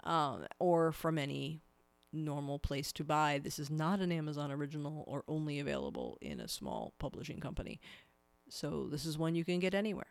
um, 0.04 0.46
or 0.60 0.92
from 0.92 1.18
any 1.18 1.62
normal 2.14 2.60
place 2.60 2.92
to 2.94 3.04
buy. 3.04 3.40
This 3.44 3.60
is 3.60 3.70
not 3.70 4.00
an 4.00 4.12
Amazon 4.12 4.52
original 4.52 5.04
or 5.08 5.24
only 5.28 5.60
available 5.60 6.18
in 6.22 6.40
a 6.40 6.48
small 6.48 6.94
publishing 7.00 7.40
company. 7.40 7.80
So 8.50 8.88
this 8.90 9.06
is 9.06 9.18
one 9.18 9.36
you 9.36 9.44
can 9.44 9.60
get 9.60 9.74
anywhere. 9.74 10.08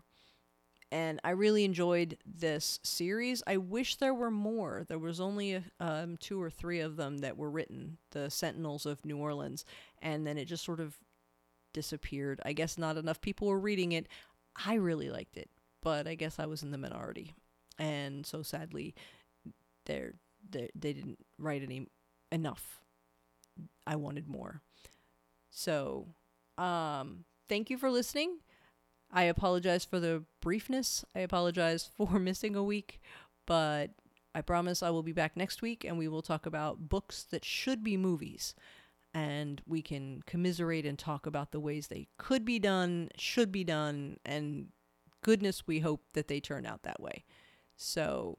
And 0.92 1.18
I 1.24 1.30
really 1.30 1.64
enjoyed 1.64 2.18
this 2.24 2.78
series. 2.84 3.42
I 3.46 3.56
wish 3.56 3.96
there 3.96 4.14
were 4.14 4.30
more. 4.30 4.84
There 4.86 4.98
was 4.98 5.20
only 5.20 5.62
um, 5.80 6.16
two 6.18 6.40
or 6.40 6.50
three 6.50 6.80
of 6.80 6.96
them 6.96 7.18
that 7.18 7.36
were 7.36 7.50
written, 7.50 7.98
the 8.10 8.30
Sentinels 8.30 8.86
of 8.86 9.04
New 9.04 9.16
Orleans, 9.16 9.64
and 10.00 10.26
then 10.26 10.38
it 10.38 10.44
just 10.44 10.64
sort 10.64 10.78
of 10.80 10.98
disappeared. 11.72 12.40
I 12.44 12.52
guess 12.52 12.78
not 12.78 12.96
enough 12.96 13.20
people 13.20 13.48
were 13.48 13.58
reading 13.58 13.92
it. 13.92 14.06
I 14.56 14.74
really 14.74 15.10
liked 15.10 15.36
it, 15.36 15.50
but 15.82 16.06
I 16.06 16.14
guess 16.14 16.38
I 16.38 16.46
was 16.46 16.62
in 16.62 16.70
the 16.70 16.78
minority, 16.78 17.34
and 17.78 18.24
so 18.24 18.42
sadly, 18.42 18.94
they 19.86 20.10
they 20.48 20.70
they 20.74 20.92
didn't 20.92 21.18
write 21.38 21.62
any 21.62 21.88
enough. 22.30 22.80
I 23.86 23.96
wanted 23.96 24.28
more. 24.28 24.62
So, 25.50 26.08
um, 26.58 27.24
thank 27.48 27.70
you 27.70 27.78
for 27.78 27.90
listening. 27.90 28.38
I 29.12 29.24
apologize 29.24 29.84
for 29.84 30.00
the 30.00 30.24
briefness. 30.44 31.04
I 31.14 31.20
apologize 31.20 31.90
for 31.96 32.18
missing 32.18 32.56
a 32.56 32.64
week, 32.64 33.00
but 33.46 33.90
I 34.34 34.40
promise 34.40 34.82
I 34.82 34.90
will 34.90 35.04
be 35.04 35.12
back 35.12 35.36
next 35.36 35.62
week 35.62 35.84
and 35.84 35.96
we 35.96 36.08
will 36.08 36.22
talk 36.22 36.44
about 36.44 36.88
books 36.88 37.22
that 37.30 37.44
should 37.44 37.84
be 37.84 37.96
movies 37.96 38.54
and 39.14 39.62
we 39.66 39.80
can 39.80 40.22
commiserate 40.26 40.84
and 40.84 40.98
talk 40.98 41.24
about 41.24 41.52
the 41.52 41.60
ways 41.60 41.86
they 41.86 42.08
could 42.18 42.44
be 42.44 42.58
done, 42.58 43.08
should 43.16 43.52
be 43.52 43.64
done, 43.64 44.18
and 44.26 44.68
goodness, 45.22 45.66
we 45.66 45.78
hope 45.78 46.02
that 46.14 46.28
they 46.28 46.40
turn 46.40 46.66
out 46.66 46.82
that 46.82 47.00
way. 47.00 47.24
So, 47.76 48.38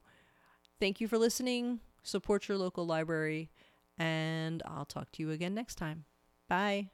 thank 0.79 0.99
you 0.99 1.07
for 1.07 1.17
listening. 1.17 1.79
Support 2.03 2.47
your 2.47 2.57
local 2.57 2.85
library, 2.85 3.49
and 3.97 4.61
I'll 4.65 4.85
talk 4.85 5.11
to 5.13 5.23
you 5.23 5.31
again 5.31 5.55
next 5.55 5.75
time. 5.75 6.05
Bye. 6.49 6.89